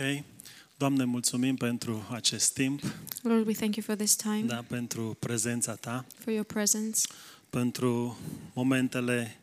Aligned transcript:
Ok. 0.00 0.24
Doamne, 0.76 1.04
mulțumim 1.04 1.56
pentru 1.56 2.06
acest 2.10 2.52
timp, 2.54 2.82
Lord, 3.22 3.46
we 3.46 3.52
thank 3.52 3.76
you 3.76 3.84
for 3.86 3.94
this 3.96 4.16
time, 4.16 4.42
da, 4.46 4.64
pentru 4.68 5.16
prezența 5.18 5.74
Ta, 5.74 6.04
for 6.18 6.32
your 6.32 6.44
presence, 6.44 7.00
pentru 7.50 8.18
momentele 8.52 9.40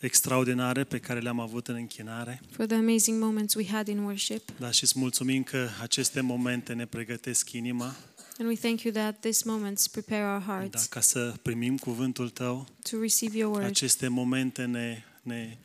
extraordinare 0.00 0.84
pe 0.84 0.98
care 0.98 1.20
le-am 1.20 1.40
avut 1.40 1.68
în 1.68 1.74
închinare. 1.74 2.40
for 2.50 2.66
the 2.66 2.76
amazing 2.76 3.22
moments 3.22 3.54
we 3.54 3.66
had 3.66 3.88
in 3.88 3.98
worship. 3.98 4.50
Da, 4.58 4.70
și 4.70 4.82
îți 4.82 4.98
mulțumim 4.98 5.42
că 5.42 5.68
aceste 5.80 6.20
momente 6.20 6.72
ne 6.72 6.86
pregătesc 6.86 7.52
inima 7.52 7.96
And 8.38 8.48
we 8.48 8.56
thank 8.56 8.80
you 8.80 8.92
that 8.92 9.20
these 9.20 9.42
moments 9.46 9.86
prepare 9.88 10.22
our 10.24 10.38
da, 10.46 10.52
hearts 10.52 10.84
ca 10.86 11.00
să 11.00 11.34
primim 11.42 11.76
cuvântul 11.76 12.28
Tău. 12.30 12.66
to 12.90 13.00
receive 13.00 13.36
your 13.38 13.52
word. 13.54 13.66
Aceste 13.66 14.08
momente 14.08 14.64
ne, 14.64 15.02
ne 15.22 15.58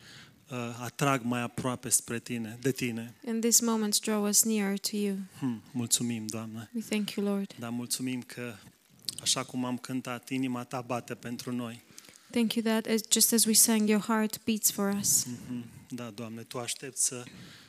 uh, 0.51 0.57
atrag 0.83 1.21
mai 1.23 1.41
aproape 1.41 1.89
spre 1.89 2.19
Tine, 2.19 2.57
de 2.61 2.71
Tine. 2.71 3.13
And 3.27 3.41
these 3.41 3.65
moments 3.65 3.99
draw 3.99 4.27
us 4.27 4.43
nearer 4.43 4.77
to 4.79 4.95
you. 4.95 5.15
Hmm, 5.39 5.61
mulțumim, 5.71 6.25
Doamne. 6.27 6.69
We 6.73 6.81
thank 6.89 7.11
you, 7.11 7.25
Lord. 7.25 7.55
Da, 7.59 7.69
mulțumim 7.69 8.21
că, 8.21 8.53
așa 9.21 9.43
cum 9.43 9.65
am 9.65 9.77
cântat, 9.77 10.29
inima 10.29 10.63
Ta 10.63 10.81
bate 10.81 11.13
pentru 11.15 11.51
noi. 11.51 11.81
Thank 12.31 12.53
you 12.53 12.65
that 12.65 12.85
as, 12.85 13.01
just 13.11 13.33
as 13.33 13.45
we 13.45 13.53
sang, 13.53 13.89
your 13.89 14.01
heart 14.01 14.41
beats 14.45 14.71
for 14.71 14.95
us. 14.99 15.25
Mhm. 15.25 15.63
Da, 15.89 16.11
Doamne, 16.15 16.41
Tu 16.41 16.57
aștepți 16.57 17.05
să, 17.05 17.23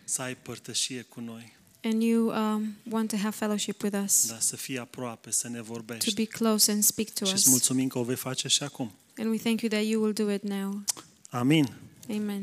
să 0.05 0.23
ai 0.23 0.37
părtășie 0.37 1.03
cu 1.03 1.21
noi. 1.21 1.57
And 1.83 2.03
you 2.03 2.27
um, 2.55 2.77
want 2.91 3.11
to 3.11 3.17
have 3.17 3.31
fellowship 3.37 3.83
with 3.83 3.99
us, 4.05 4.27
Da, 4.29 4.39
să 4.39 4.57
fii 4.57 4.79
aproape, 4.79 5.31
să 5.31 5.49
ne 5.49 5.57
to 5.59 5.63
vorbești. 5.65 6.15
be 6.15 6.25
close 6.25 6.71
and 6.71 6.83
speak 6.83 7.09
to 7.11 7.25
Și 7.25 7.33
îți 7.33 7.45
us. 7.45 7.51
mulțumim 7.51 7.89
că 7.89 7.99
o 7.99 8.03
vei 8.03 8.17
face 8.17 8.49
și 8.49 8.63
acum. 8.63 8.93
And 9.17 9.31
we 9.31 9.39
thank 9.39 9.61
you 9.61 9.71
that 9.71 9.85
you 9.85 10.03
will 10.03 10.13
do 10.13 10.31
it 10.33 10.43
now. 10.43 10.85
Amin. 11.31 11.69
Amen. 12.11 12.43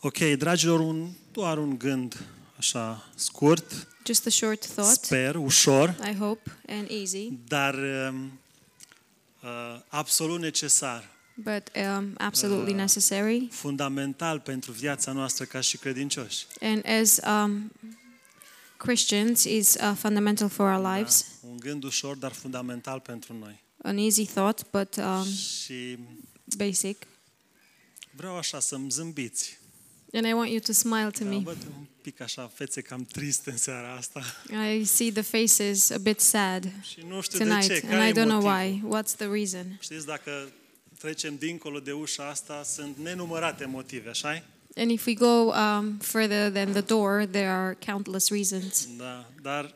Ok, 0.00 0.18
dragilor, 0.18 0.80
un, 0.80 1.08
doar 1.32 1.58
un 1.58 1.78
gând 1.78 2.24
așa 2.58 3.10
scurt, 3.14 3.86
Just 4.06 4.26
a 4.26 4.30
short 4.30 4.66
thought, 4.66 5.04
sper, 5.04 5.34
ușor, 5.36 5.96
I 6.10 6.14
hope, 6.16 6.56
and 6.68 6.88
easy, 6.90 7.32
dar 7.48 7.74
um, 7.74 8.38
uh, 9.42 9.50
absolut 9.88 10.40
necesar, 10.40 11.10
but 11.34 11.70
um, 11.98 12.14
absolutely 12.18 12.72
Uh, 12.72 12.78
necessary. 12.78 13.48
fundamental 13.50 14.40
pentru 14.40 14.72
viața 14.72 15.12
noastră 15.12 15.44
ca 15.44 15.60
și 15.60 15.76
credincioși. 15.76 16.46
And 16.60 16.84
as 17.00 17.18
um, 17.26 17.72
Christians, 18.76 19.44
is 19.44 19.74
uh, 19.74 19.92
fundamental 19.96 20.48
for 20.48 20.66
our 20.72 20.94
lives. 20.96 21.26
Da? 21.42 21.48
Un 21.48 21.56
gând 21.58 21.84
ușor, 21.84 22.16
dar 22.16 22.32
fundamental 22.32 23.00
pentru 23.00 23.32
noi. 23.40 23.62
An 23.82 23.96
easy 23.96 24.26
thought, 24.26 24.66
but 24.70 24.96
um, 24.96 25.24
Și 25.32 25.98
basic. 26.56 27.06
Vreau 28.16 28.36
așa 28.36 28.60
să-mi 28.60 28.90
zâmbiți. 28.90 29.58
And 30.12 30.26
I 30.26 30.32
want 30.32 30.48
you 30.50 30.58
to 30.58 30.72
smile 30.72 31.10
to 31.10 31.24
Da, 31.24 31.30
me. 31.30 31.38
văd 31.38 31.56
un 31.78 31.86
pic 32.02 32.20
așa 32.20 32.50
fețe 32.54 32.80
cam 32.80 33.04
triste 33.04 33.50
în 33.50 33.56
seara 33.56 33.92
asta. 33.94 34.22
I 34.78 34.84
see 34.84 35.12
the 35.12 35.22
faces 35.22 35.90
a 35.90 35.98
bit 35.98 36.20
sad 36.20 36.72
Și 36.82 36.98
nu 37.08 37.20
știu 37.20 37.38
de 37.38 37.44
tonight, 37.44 37.66
ce, 37.66 37.72
and 37.72 37.92
care 37.92 38.06
I 38.06 38.08
e 38.08 38.12
don't 38.12 38.28
know 38.28 38.40
motivul? 38.40 38.90
why. 38.90 38.98
What's 39.02 39.16
the 39.16 39.26
reason? 39.26 39.76
Știți, 39.80 40.06
dacă 40.06 40.48
trecem 40.98 41.36
dincolo 41.36 41.78
de 41.80 41.92
ușa 41.92 42.28
asta, 42.28 42.62
sunt 42.64 42.96
nenumărate 42.96 43.64
motive, 43.64 44.08
așa 44.08 44.42
And 44.76 44.90
if 44.90 45.06
we 45.06 45.14
go 45.14 45.26
um, 45.26 45.98
further 45.98 46.50
than 46.50 46.70
the 46.72 46.80
door, 46.80 47.24
there 47.30 47.48
are 47.48 47.78
countless 47.86 48.28
reasons. 48.30 48.88
Da, 48.96 49.30
dar 49.42 49.74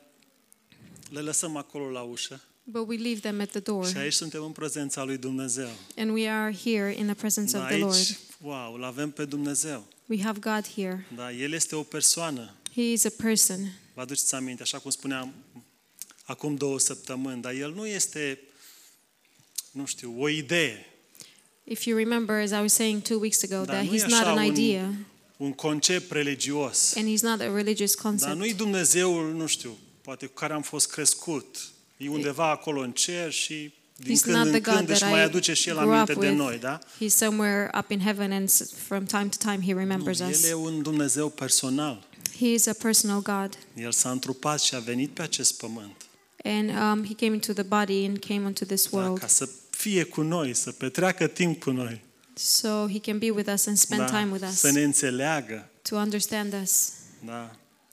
le 1.11 1.21
lăsăm 1.21 1.57
acolo 1.57 1.91
la 1.91 2.01
ușă 2.01 2.41
But 2.65 2.89
we 2.89 2.97
leave 2.97 3.21
them 3.21 3.41
at 3.41 3.51
the 3.51 3.61
door. 3.61 3.87
și 3.89 3.97
aici 3.97 4.13
suntem 4.13 4.43
în 4.45 4.53
prezența 4.53 5.05
lui 5.05 5.17
Dumnezeu. 5.17 5.69
And 5.97 6.11
we 6.11 6.29
are 6.31 6.55
here 6.65 6.95
in 6.99 7.05
the 7.07 7.15
presence 7.15 7.53
Da, 7.57 7.63
of 7.63 7.69
the 7.69 7.79
Lord. 7.79 8.19
Aici, 8.41 8.51
wow, 8.51 8.75
îl 8.75 8.85
avem 8.85 9.11
pe 9.11 9.25
Dumnezeu. 9.25 9.87
We 10.07 10.23
have 10.23 10.39
God 10.39 10.69
here. 10.75 11.07
Da, 11.17 11.33
El 11.33 11.53
este 11.53 11.75
o 11.75 11.83
persoană. 11.83 12.55
He 12.75 12.83
is 12.93 13.05
a 13.05 13.11
person. 13.17 13.73
Vă 13.95 14.01
aduceți 14.01 14.35
aminte, 14.35 14.63
așa 14.63 14.79
cum 14.79 14.91
spuneam 14.91 15.35
acum 16.25 16.55
două 16.55 16.79
săptămâni, 16.79 17.43
dar 17.43 17.53
El 17.53 17.73
nu 17.75 17.87
este, 17.87 18.39
nu 19.71 19.87
știu, 19.87 20.15
o 20.23 20.29
idee. 20.29 20.87
If 21.65 21.85
you 21.85 21.99
remember, 21.99 22.37
as 22.43 22.51
I 22.51 22.55
was 22.55 22.73
saying 22.73 23.03
two 23.03 23.19
weeks 23.19 23.43
ago, 23.43 23.65
Da, 23.65 23.73
that 23.73 23.85
nu 23.85 23.95
e 23.95 23.99
He's 23.99 24.03
not 24.07 24.21
așa 24.21 24.31
an 24.31 24.37
un- 24.37 24.55
idea 24.55 24.95
Un 25.37 25.53
concept 25.53 26.11
religios. 26.11 26.95
and 26.97 27.09
He's 27.17 27.21
not 27.23 27.41
a 27.41 27.55
religious 27.55 27.95
Dar 27.95 28.05
concept. 28.05 28.35
nu-i 28.37 28.55
Dumnezeul, 28.55 29.33
nu 29.33 29.47
știu, 29.47 29.79
poate 30.03 30.27
cu 30.27 30.33
care 30.35 30.53
am 30.53 30.63
fost 30.63 30.91
crescut. 30.91 31.71
E 31.97 32.09
undeva 32.09 32.51
acolo 32.51 32.81
în 32.81 32.93
cer 32.93 33.33
și 33.33 33.73
din 34.05 34.17
He's 34.17 34.21
când 34.23 34.37
not 34.37 34.45
în 34.47 34.51
the 34.51 34.61
God 34.61 34.75
când 34.75 34.89
își 34.89 34.99
that 34.99 35.11
mai 35.11 35.21
I 35.21 35.23
aduce 35.23 35.53
și 35.53 35.69
El 35.69 35.77
grew 35.77 35.91
aminte 35.91 36.13
up 36.13 36.21
de 36.21 36.27
with. 36.29 36.39
noi, 36.41 36.59
da? 36.59 36.79
He's 36.79 37.15
somewhere 37.17 37.71
up 37.79 37.91
in 37.91 38.01
heaven, 38.01 38.33
and 38.33 38.49
s- 38.49 38.71
from 38.87 39.05
time 39.05 39.29
to 39.29 39.37
time 39.51 39.59
He 39.67 39.73
Nu, 39.73 39.79
remembers 39.79 40.21
El 40.21 40.29
us. 40.29 40.49
e 40.49 40.55
un 40.55 40.83
Dumnezeu 40.83 41.29
personal. 41.29 42.07
He 42.39 42.47
is 42.53 42.67
a 42.67 42.73
personal 42.73 43.23
God. 43.23 43.59
El 43.75 43.93
s-a 43.93 44.11
întrupat 44.11 44.61
și 44.61 44.75
a 44.75 44.79
venit 44.79 45.11
pe 45.11 45.23
acest 45.23 45.57
pământ. 45.59 45.95
And 46.45 46.69
um, 46.71 47.05
He 47.07 47.15
came 47.15 47.35
into 47.35 47.53
the 47.53 47.63
body 47.63 48.05
and 48.05 48.19
came 48.19 48.45
onto 48.45 48.65
this 48.65 48.89
Da, 48.91 48.97
world 48.99 49.19
ca 49.19 49.27
să 49.27 49.49
fie 49.71 50.03
cu 50.05 50.21
noi, 50.23 50.55
să 50.55 50.73
petreacă 50.73 51.27
timp 51.27 51.61
cu 51.61 51.71
noi. 51.71 52.01
so 52.35 52.69
He 52.93 52.99
can 53.01 53.19
be 53.19 53.31
with 53.31 53.51
us 53.55 53.67
and 53.67 53.77
spend 53.77 54.01
Da, 54.01 54.19
time 54.21 54.33
with 54.33 54.45
us 54.49 54.55
să 54.59 54.71
ne 54.71 54.83
înțeleagă. 54.83 55.69
to 55.83 55.97
understand 55.97 56.55
us. 56.63 56.89
Da. 57.27 57.51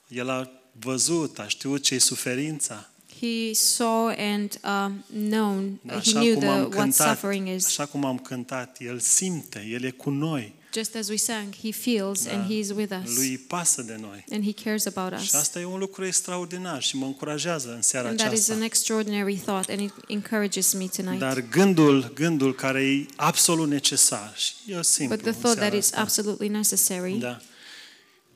El 0.08 0.30
a 0.30 0.50
văzut, 0.80 1.40
a 1.40 1.48
știut 1.48 1.84
ce-i 1.84 2.00
suferința. 2.00 2.90
He 3.26 3.54
saw 3.54 4.14
and 4.18 4.60
um, 4.64 5.04
known, 5.30 5.80
Da, 5.82 5.94
he 5.94 5.98
așa, 6.00 6.20
knew 6.20 6.32
cum 6.34 6.40
the, 6.42 6.50
am 6.50 6.60
what 6.60 6.72
cântat, 6.76 7.08
suffering 7.08 7.48
is. 7.48 7.66
așa 7.66 7.86
cum 7.86 8.06
am 8.06 8.18
cântat, 8.18 8.78
El 8.80 9.00
simte, 9.00 9.68
El 9.72 9.84
e 9.84 9.90
cu 9.90 10.10
noi. 10.10 10.54
Just 10.74 10.96
as 10.96 11.08
we 11.10 11.16
sang, 11.18 11.56
He 11.62 11.72
feels 11.72 12.24
Da. 12.26 12.32
and 12.34 12.46
He 12.52 12.58
is 12.58 12.70
with 12.70 12.94
us. 13.04 13.16
Lui 13.16 13.28
îi 13.30 13.38
pasă 13.38 13.82
de 13.82 13.98
noi. 14.02 14.26
And 14.32 14.44
He 14.44 14.54
cares 14.64 14.86
about 14.86 15.20
Și 15.20 15.26
us. 15.26 15.34
asta 15.34 15.60
e 15.60 15.66
un 15.66 15.80
lucru 15.80 16.06
extraordinar 16.06 16.82
și 16.82 16.98
mă 16.98 17.06
încurajează 17.06 17.72
în 17.74 17.82
seara 17.82 18.08
And 18.08 18.18
that 18.18 18.32
is 18.32 18.38
aceasta. 18.40 18.54
an 18.56 18.62
extraordinary 18.62 19.36
thought 19.36 19.70
and 19.70 19.80
it 19.80 19.94
encourages 20.08 20.74
me 20.74 20.86
tonight. 20.96 21.20
Dar 21.20 21.42
gândul, 21.50 22.12
gândul 22.14 22.56
care 22.56 22.84
e 22.84 23.06
absolut 23.16 23.68
necesar 23.70 24.34
și 24.36 24.54
e 24.68 24.82
simplu 24.82 25.16
But 25.16 25.26
the 25.26 25.34
în 25.34 25.40
thought 25.40 25.58
that 25.58 25.70
seara 25.70 25.76
is 25.76 25.86
asta. 25.86 26.02
absolutely 26.02 26.48
necessary. 26.48 27.12
Da. 27.18 27.42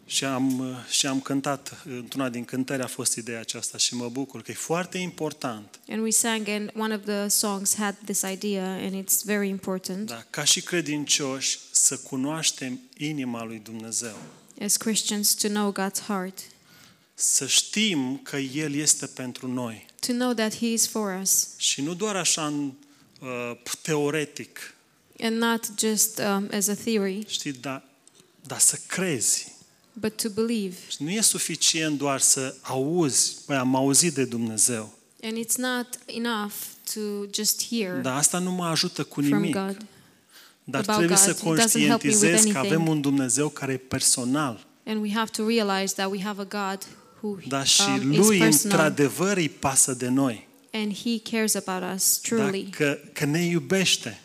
Și 0.10 0.26
am, 0.26 0.76
și 0.90 1.06
am 1.08 1.20
cântat, 1.22 1.82
într-una 1.86 2.30
din 2.30 2.46
cântări 2.46 2.82
a 2.82 2.88
fost 2.88 3.16
ideea 3.16 3.40
aceasta 3.40 3.78
și 3.78 3.96
mă 3.96 4.10
bucur 4.10 4.42
că 4.42 4.52
e 4.52 4.54
foarte 4.54 4.98
important, 4.98 5.80
And 5.90 6.02
we 6.02 6.10
sang, 6.12 6.48
and 6.48 6.72
one 6.76 6.96
of 6.96 7.02
the 7.06 7.28
songs 7.28 7.76
had 7.76 7.96
this 8.06 8.22
idea, 8.22 8.66
and 8.74 9.04
it's 9.04 9.24
very 9.24 9.48
important 9.50 10.08
da, 10.08 10.24
ca 10.30 10.44
și 10.44 10.62
credincioși, 10.62 11.60
să 11.72 11.98
cunoaștem 11.98 12.80
inima 12.98 13.44
lui 13.44 13.62
Dumnezeu. 13.64 14.18
as 14.62 14.78
Christians 14.78 15.34
to 15.34 15.48
know 15.48 15.72
God's 15.74 16.06
heart, 16.08 16.40
Să 17.14 17.48
știm 17.48 18.18
că 18.24 18.38
El 18.38 18.74
este 18.76 19.06
pentru 19.06 19.48
noi. 19.48 19.86
to 20.00 20.12
know 20.14 20.34
that 20.34 20.56
He 20.58 20.66
is 20.72 20.88
for 20.88 21.20
us, 21.22 21.48
Și 21.58 21.82
nu 21.82 21.94
doar 21.94 22.16
așa 22.16 22.46
în, 22.46 22.72
uh, 23.22 23.58
teoretic, 23.82 24.74
and 25.22 25.38
not 25.38 25.70
just 25.80 26.18
um, 26.20 26.50
as 26.54 26.68
a 26.68 26.74
theory, 26.76 27.26
știi, 27.28 27.52
dar, 27.54 27.84
dar 28.48 28.60
să 28.60 28.80
crezi. 28.88 29.58
But 30.00 30.22
to 30.22 30.30
believe. 30.30 30.76
Și 30.90 31.04
nu 31.04 31.10
e 31.10 31.22
suficient 31.22 31.98
doar 31.98 32.20
să 32.20 32.56
auzi, 32.62 33.36
băi, 33.46 33.58
am 33.58 33.76
auzit 33.76 34.14
de 34.14 34.26
Dumnezeu. 34.26 34.94
And 35.24 35.38
it's 35.46 35.56
not 35.58 35.88
enough 36.06 36.54
to 36.94 37.00
just 37.34 37.68
hear 37.70 38.02
Dar 38.02 38.18
asta 38.18 38.40
nu 38.40 38.52
mă 38.52 38.66
ajută 38.66 39.04
cu 39.04 39.22
from 39.22 39.34
nimic. 39.40 39.54
God. 39.56 39.78
Dar 40.64 40.82
about 40.82 40.96
trebuie 40.98 41.18
să 41.18 41.38
God. 41.44 41.58
It 41.58 41.64
doesn't 41.64 41.72
help 41.72 41.74
me 41.74 41.84
with 41.84 42.02
conștientizez 42.02 42.30
că 42.52 42.58
anything. 42.58 42.66
avem 42.66 42.88
un 42.88 43.02
Dumnezeu 43.02 43.50
care 43.50 43.72
e 43.74 43.78
personal. 43.78 44.68
And 44.86 45.02
we 45.02 45.12
have 45.14 45.30
to 45.32 45.48
realize 45.48 45.94
that 45.94 46.12
we 46.12 46.22
have 46.24 46.42
a 46.50 46.70
God 46.72 46.88
who 47.22 47.38
Dar 47.48 47.68
și 47.68 47.82
um, 47.82 48.12
is 48.12 48.18
lui 48.28 48.38
personal, 48.38 48.52
într-adevăr 48.86 49.38
îi 49.38 49.50
pasă 49.50 49.94
de 49.94 50.08
noi. 50.08 50.48
and 50.72 50.94
He 50.94 51.20
cares 51.32 51.56
about 51.56 51.96
us 51.96 52.20
Da? 52.22 52.36
truly, 52.36 52.64
Că, 52.70 52.98
că 53.14 53.26
ne 53.26 53.46
iubește. 53.46 54.22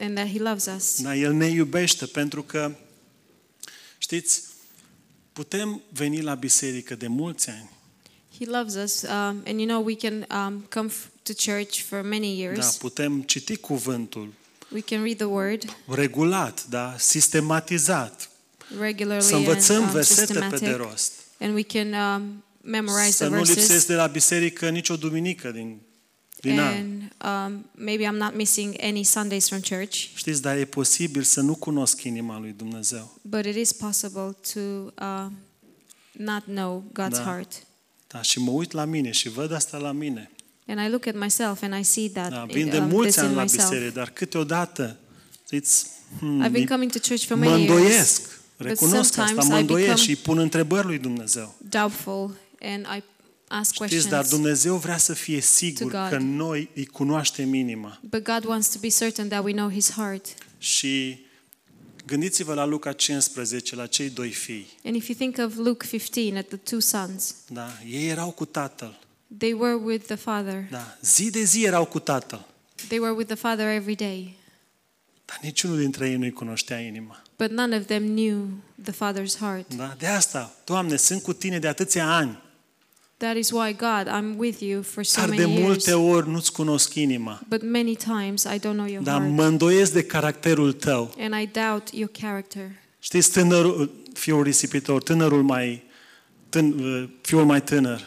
and 0.00 0.14
that 0.14 0.28
He 0.28 0.38
loves 0.38 0.66
us. 0.76 1.02
Da? 1.02 1.16
El 1.16 1.32
ne 1.32 1.46
iubește 1.46 2.06
pentru 2.06 2.42
că, 2.42 2.74
știți, 3.98 4.42
putem 5.38 5.82
veni 5.92 6.20
la 6.22 6.34
biserică 6.34 6.94
de 6.94 7.06
mulți 7.06 7.48
ani. 7.50 7.70
He 8.38 8.44
loves 8.46 8.74
us, 8.74 9.02
um, 9.02 9.08
and 9.46 9.58
you 9.58 9.66
know 9.66 9.84
we 9.84 9.94
can 9.96 10.26
um, 10.46 10.66
come 10.70 10.88
f- 10.88 11.22
to 11.22 11.32
church 11.52 11.82
for 11.82 12.02
many 12.02 12.34
Da, 12.36 12.42
years. 12.42 12.76
putem 12.76 13.22
citi 13.22 13.56
cuvântul 13.56 14.32
We 14.72 14.80
can 14.80 15.02
read 15.02 15.16
the 15.16 15.24
Word 15.26 15.76
regulat, 15.86 16.66
da, 16.68 16.94
sistematizat. 16.98 18.30
regularly 18.80 19.24
Să 19.26 19.34
and 19.34 19.46
învățăm 19.46 19.82
um, 19.82 19.90
versete 19.90 20.32
pe 20.32 20.38
de 20.38 20.46
systematic, 20.46 20.76
rost. 20.76 21.12
and 21.40 21.54
we 21.54 21.62
can 21.62 21.92
um, 21.92 22.44
memorize 22.60 23.10
Să 23.10 23.24
the 23.24 23.32
nu 23.32 23.36
verses. 23.36 23.56
lipsesc 23.56 23.86
de 23.86 23.94
la 23.94 24.06
biserică 24.06 24.68
nicio 24.68 24.96
duminică 24.96 25.50
din, 25.50 25.78
din 26.40 26.58
an. 26.60 26.74
And 26.74 27.02
um, 27.54 27.64
maybe 27.84 28.04
I'm 28.04 28.16
not 28.18 28.34
missing 28.36 28.76
any 28.80 29.02
Sundays 29.04 29.48
from 29.48 29.60
church, 29.60 29.94
Știți, 30.14 30.42
dar 30.42 30.56
e 30.56 30.64
posibil 30.64 31.22
să 31.22 31.40
nu 31.40 31.54
cunosc 31.54 32.02
inima 32.02 32.38
lui 32.38 32.54
Dumnezeu. 32.56 33.18
but 33.22 33.44
it 33.44 33.56
is 33.56 33.72
possible 33.72 34.36
to 34.54 34.60
uh, 34.60 35.26
not 36.12 36.44
know 36.44 36.84
God's 36.92 37.08
Da. 37.16 37.22
heart. 37.22 37.52
Da, 38.06 38.22
și 38.22 38.38
mă 38.38 38.50
uit 38.50 38.72
la 38.72 38.84
mine 38.84 39.10
și 39.10 39.28
văd 39.28 39.52
asta 39.52 39.76
la 39.76 39.92
mine. 39.92 40.30
And 40.66 40.80
I 40.86 40.90
look 40.90 41.06
at 41.06 41.14
myself 41.18 41.62
and 41.62 41.74
I 41.80 41.82
see 41.82 42.08
that 42.10 42.30
Da, 42.30 42.44
in- 42.48 42.52
vin 42.54 42.68
de 42.70 42.78
um, 42.78 42.82
this 42.84 42.92
mulți 42.94 43.18
ani 43.18 43.28
in 43.28 43.34
la 43.34 43.42
myself. 43.42 43.68
biserică, 43.68 43.92
dar 43.98 44.10
câteodată, 44.10 44.96
știți, 45.46 45.86
hmm, 46.18 46.40
I've 46.46 46.50
been 46.50 46.62
mi- 46.62 46.68
coming 46.68 46.90
to 46.92 46.98
church 47.08 47.24
for 47.24 47.36
mă 47.36 47.44
many 47.44 47.62
years, 47.64 47.76
îndoiesc. 47.78 48.40
Recunosc 48.56 48.94
asta, 49.18 49.26
sometimes 49.26 49.48
mă 49.48 49.56
I 49.56 49.60
îndoiesc 49.60 49.86
become- 49.88 50.02
și 50.04 50.10
îi 50.10 50.16
pun 50.16 50.38
întrebări 50.38 50.86
lui 50.86 50.98
Dumnezeu. 50.98 51.54
doubtful 51.68 52.36
and 52.60 52.86
I 52.96 53.02
ask 53.48 53.72
Știți, 53.74 54.08
dar 54.08 54.18
questions. 54.18 54.28
Dumnezeu 54.28 54.76
vrea 54.76 54.96
să 54.96 55.12
fie 55.14 55.40
sigur 55.40 55.90
To 55.92 55.98
God. 55.98 56.08
că 56.08 56.16
noi 56.18 56.70
îi 56.74 56.86
cunoaștem 56.86 57.54
inima. 57.54 58.00
But 58.02 58.22
God 58.24 58.44
wants 58.44 58.68
to 58.68 58.78
be 58.80 58.88
certain 58.88 59.28
that 59.28 59.44
we 59.44 59.52
know 59.52 59.70
His 59.70 59.90
heart. 59.92 60.26
Și 60.58 61.18
gândiți-vă 62.06 62.54
la 62.54 62.64
Luca 62.64 62.92
15, 62.92 63.74
la 63.76 63.86
cei 63.86 64.10
doi 64.10 64.30
fii. 64.30 64.66
And 64.84 64.94
if 64.96 65.08
you 65.08 65.16
think 65.18 65.36
of 65.50 65.56
Luke 65.56 65.86
15 65.86 66.36
at 66.38 66.46
the 66.48 66.56
two 66.56 66.78
sons, 66.80 67.34
Da? 67.48 67.68
Ei 67.90 68.08
erau 68.08 68.30
cu 68.30 68.44
tatăl. 68.44 68.98
they 69.38 69.52
were 69.52 69.74
with 69.74 70.06
the 70.06 70.14
father. 70.16 70.64
Da? 70.70 70.96
Zi 71.02 71.30
de 71.30 71.42
zi 71.44 71.64
erau 71.64 71.84
cu 71.84 71.98
tatăl. 71.98 72.46
They 72.88 72.98
were 72.98 73.12
with 73.12 73.26
the 73.26 73.36
father 73.36 73.66
every 73.66 73.94
day. 73.94 74.36
Dar 75.24 75.38
niciunul 75.42 75.78
dintre 75.78 76.08
ei 76.10 76.16
nu-i 76.16 76.30
cunoștea 76.32 76.78
inima. 76.80 77.22
But 77.36 77.50
none 77.50 77.76
of 77.76 77.86
them 77.86 78.02
knew 78.02 78.46
the 78.82 78.92
father's 78.92 79.36
heart. 79.38 79.74
Da? 79.74 79.94
De 79.98 80.06
asta, 80.06 80.54
Doamne, 80.64 80.96
sunt 80.96 81.22
cu 81.22 81.32
tine 81.32 81.58
de 81.58 81.68
atâția 81.68 82.14
ani, 82.16 82.38
That 83.18 83.36
is 83.36 83.50
why, 83.50 83.72
God, 83.76 84.06
I'm 84.06 84.36
with 84.36 84.60
you 84.60 84.82
for 84.82 85.04
so 85.04 85.20
dar 85.20 85.30
de 85.30 85.36
many 85.36 85.50
years. 85.52 85.64
multe 85.66 85.92
ori 85.92 86.28
nu-ți 86.28 86.52
cunosc 86.52 86.94
inima. 86.94 87.40
But 87.48 87.62
many 87.62 87.96
times 87.96 88.42
I 88.44 88.58
don't 88.58 88.72
know 88.74 88.86
your 88.86 89.02
Dar 89.02 89.18
heart. 89.20 89.32
mă 89.34 89.44
îndoiesc 89.44 89.92
de 89.92 90.02
caracterul 90.04 90.72
tău. 90.72 91.14
And 91.18 91.34
I 91.42 91.48
doubt 91.52 91.88
your 91.92 92.10
character. 92.20 92.70
Știți, 92.98 93.30
tânărul, 93.30 93.90
fiul 94.12 94.42
risipitor, 94.42 95.02
tânărul 95.02 95.42
mai, 95.42 95.82
tân, 96.48 96.74
fiul 97.20 97.44
mai 97.44 97.62
tânăr, 97.62 98.00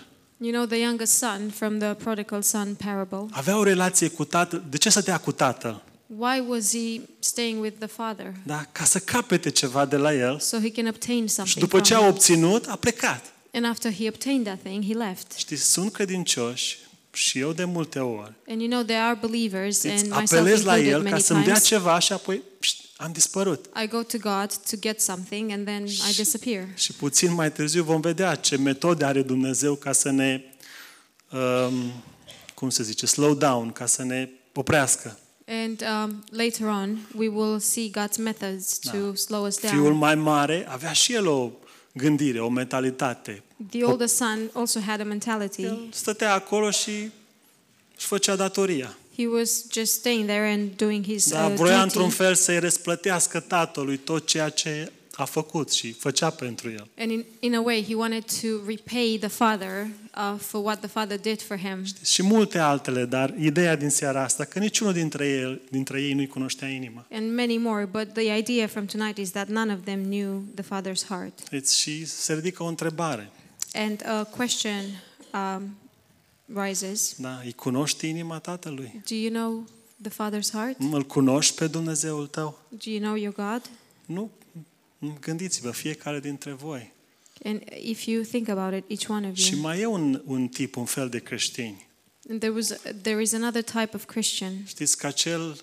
You 0.43 0.51
know 0.51 0.65
the 0.65 0.77
youngest 0.79 1.13
son 1.17 1.51
from 1.55 1.77
the 1.77 1.93
prodigal 1.93 2.41
son 2.41 2.75
parable. 2.85 3.25
avea 3.31 3.57
o 3.57 3.63
relație 3.63 4.07
cu 4.07 4.23
tatăl. 4.25 4.63
De 4.69 4.77
ce 4.77 4.89
stătea 4.89 5.17
cu 5.17 5.31
tatăl? 5.31 5.83
Why 6.17 6.43
was 6.47 6.71
he 6.71 7.01
staying 7.19 7.61
with 7.61 7.75
the 7.77 7.87
father? 7.87 8.33
Da? 8.45 8.65
Ca 8.71 8.83
să 8.83 8.99
capete 8.99 9.49
ceva 9.49 9.85
de 9.85 9.95
la 9.97 10.13
el 10.13 10.39
So 10.39 10.57
he 10.57 10.71
can 10.71 10.87
obtain 10.87 11.27
și 11.27 11.33
something 11.33 11.59
după 11.65 11.79
ce 11.79 11.93
a 11.93 11.97
from 11.97 12.07
him. 12.09 12.15
obținut, 12.15 12.65
a 12.67 12.75
plecat. 12.75 13.33
And 13.53 13.65
after 13.65 13.91
he 13.93 14.07
obtained 14.07 14.45
that 14.45 14.59
thing, 14.61 14.83
he 14.85 14.93
left. 14.93 15.33
Știți, 15.37 15.71
sunt 15.71 15.91
credincioși 15.91 16.77
și 17.13 17.39
eu 17.39 17.51
de 17.51 17.63
multe 17.63 17.99
ori. 17.99 18.33
And 18.47 18.59
you 18.61 18.69
know 18.69 18.83
there 18.83 18.99
are 18.99 19.17
believers, 19.21 19.77
Știți, 19.77 19.93
and 20.03 20.11
myself 20.11 20.31
apelez 20.31 20.63
la 20.63 20.77
included 20.77 20.93
el 20.93 21.03
ca 21.03 21.09
many 21.09 21.21
să-mi 21.21 21.43
dea 21.43 21.53
times. 21.53 21.67
ceva 21.67 21.99
și 21.99 22.13
apoi 22.13 22.41
pșt, 22.59 22.75
am 22.97 23.11
dispărut. 23.11 23.65
I 23.83 23.87
go 23.87 24.03
to 24.03 24.17
God 24.17 24.53
to 24.69 24.77
get 24.79 25.01
something, 25.01 25.51
and 25.51 25.65
then 25.65 25.85
I 25.85 26.15
disappear. 26.15 26.67
Și 26.75 26.93
puțin 26.93 27.33
mai 27.33 27.51
târziu 27.51 27.83
vom 27.83 28.01
vedea 28.01 28.35
ce 28.35 28.57
metode 28.57 29.05
are 29.05 29.21
Dumnezeu 29.21 29.75
ca 29.75 29.91
să 29.91 30.11
ne, 30.11 30.41
um, 31.31 31.73
cum 32.53 32.69
se 32.69 32.83
zice, 32.83 33.05
slow 33.05 33.33
down, 33.33 33.71
ca 33.71 33.85
să 33.85 34.03
ne 34.03 34.29
oprească. 34.53 35.19
And 35.47 35.81
um, 35.81 36.23
later 36.29 36.67
on, 36.67 36.97
we 37.17 37.27
will 37.27 37.59
see 37.59 37.89
God's 37.89 38.17
methods 38.17 38.79
to 38.79 39.15
slow 39.15 39.45
us 39.45 39.59
Fiul 39.59 39.83
down. 39.83 39.97
mai 39.97 40.15
mare 40.15 40.65
avea 40.69 40.91
și 40.91 41.13
el 41.13 41.27
o 41.27 41.51
gândire, 41.93 42.39
o 42.39 42.49
mentalitate. 42.49 43.43
The 43.69 43.83
oldest 43.83 44.15
son 44.15 44.49
also 44.53 44.79
had 44.79 44.99
a 44.99 45.03
mentality. 45.03 45.61
El 45.63 45.87
stătea 45.91 46.33
acolo 46.33 46.71
și 46.71 46.91
își 47.97 48.05
făcea 48.05 48.35
datoria. 48.35 48.95
He 49.17 49.27
was 49.27 49.63
just 49.71 49.93
staying 49.93 50.25
there 50.25 50.51
and 50.51 50.69
doing 50.75 51.05
his 51.05 51.29
Dar 51.29 51.49
uh, 51.51 51.55
vroia 51.57 51.81
într-un 51.81 52.03
duty. 52.03 52.15
fel 52.15 52.35
să-i 52.35 52.59
răsplătească 52.59 53.39
tatălui 53.39 53.97
tot 53.97 54.27
ceea 54.27 54.49
ce 54.49 54.91
a 55.13 55.25
făcut 55.25 55.71
și 55.71 55.91
făcea 55.91 56.29
pentru 56.29 56.69
el. 56.69 56.87
And 56.97 57.11
in, 57.11 57.25
in 57.39 57.55
a 57.55 57.61
way, 57.61 57.85
he 57.87 57.95
wanted 57.95 58.23
to 58.41 58.47
repay 58.65 59.17
the 59.19 59.29
father 59.29 59.87
uh, 60.15 60.39
for 60.39 60.63
what 60.63 60.79
the 60.79 60.87
father 60.87 61.19
did 61.19 61.41
for 61.41 61.57
him. 61.57 61.83
Și 62.03 62.23
multe 62.23 62.57
altele, 62.57 63.05
dar 63.05 63.33
ideea 63.39 63.75
din 63.75 63.89
seara 63.89 64.23
asta, 64.23 64.43
că 64.43 64.59
niciunul 64.59 64.93
dintre 64.93 65.27
ei, 65.27 65.61
dintre 65.69 66.01
ei 66.01 66.13
nu-i 66.13 66.27
cunoștea 66.27 66.67
inima. 66.67 67.05
And 67.11 67.35
many 67.35 67.57
more, 67.57 67.85
but 67.85 68.13
the 68.13 68.37
idea 68.37 68.67
from 68.67 68.85
tonight 68.85 69.17
is 69.17 69.31
that 69.31 69.47
none 69.47 69.73
of 69.73 69.79
them 69.83 70.03
knew 70.03 70.43
the 70.55 70.63
father's 70.63 71.05
heart. 71.07 71.49
Deci, 71.49 71.67
și 71.67 72.05
se 72.05 72.33
ridică 72.33 72.63
o 72.63 72.65
întrebare. 72.65 73.29
And 73.73 74.03
a 74.05 74.23
question 74.23 74.83
um, 75.33 75.77
rises 76.63 77.15
Da? 77.17 77.41
Îi 77.43 77.53
cunoști 77.53 78.07
inima 78.07 78.39
tatălui? 78.39 79.01
Do 79.09 79.15
you 79.15 79.31
know 79.31 79.67
the 80.01 80.11
father's 80.11 80.51
heart? 80.51 80.77
Îl 80.91 81.03
cunoști 81.03 81.55
pe 81.55 81.67
Dumnezeul 81.67 82.27
tău? 82.27 82.59
Do 82.69 82.89
you 82.89 82.99
know 82.99 83.15
your 83.15 83.33
God? 83.33 83.61
Nu? 84.05 84.31
Gândiți-vă, 85.21 85.71
fiecare 85.71 86.19
dintre 86.19 86.51
voi. 86.51 86.91
And 87.43 87.61
if 87.81 88.05
you 88.05 88.23
think 88.23 88.47
about 88.49 88.73
it, 88.73 88.99
each 88.99 89.09
one 89.09 89.27
of 89.27 89.35
Și 89.35 89.51
you. 89.51 89.61
mai 89.61 89.79
e 89.79 89.85
un, 89.85 90.21
un 90.25 90.47
tip, 90.47 90.75
un 90.75 90.85
fel 90.85 91.09
de 91.09 91.19
creștini. 91.19 91.87
And 92.29 92.39
there 92.39 92.53
was 92.53 92.67
there 93.01 93.21
is 93.21 93.33
another 93.33 93.63
type 93.63 93.89
of 93.93 94.05
Christian, 94.05 94.53
Știți, 94.67 94.97
ca 94.97 95.11
cel, 95.11 95.57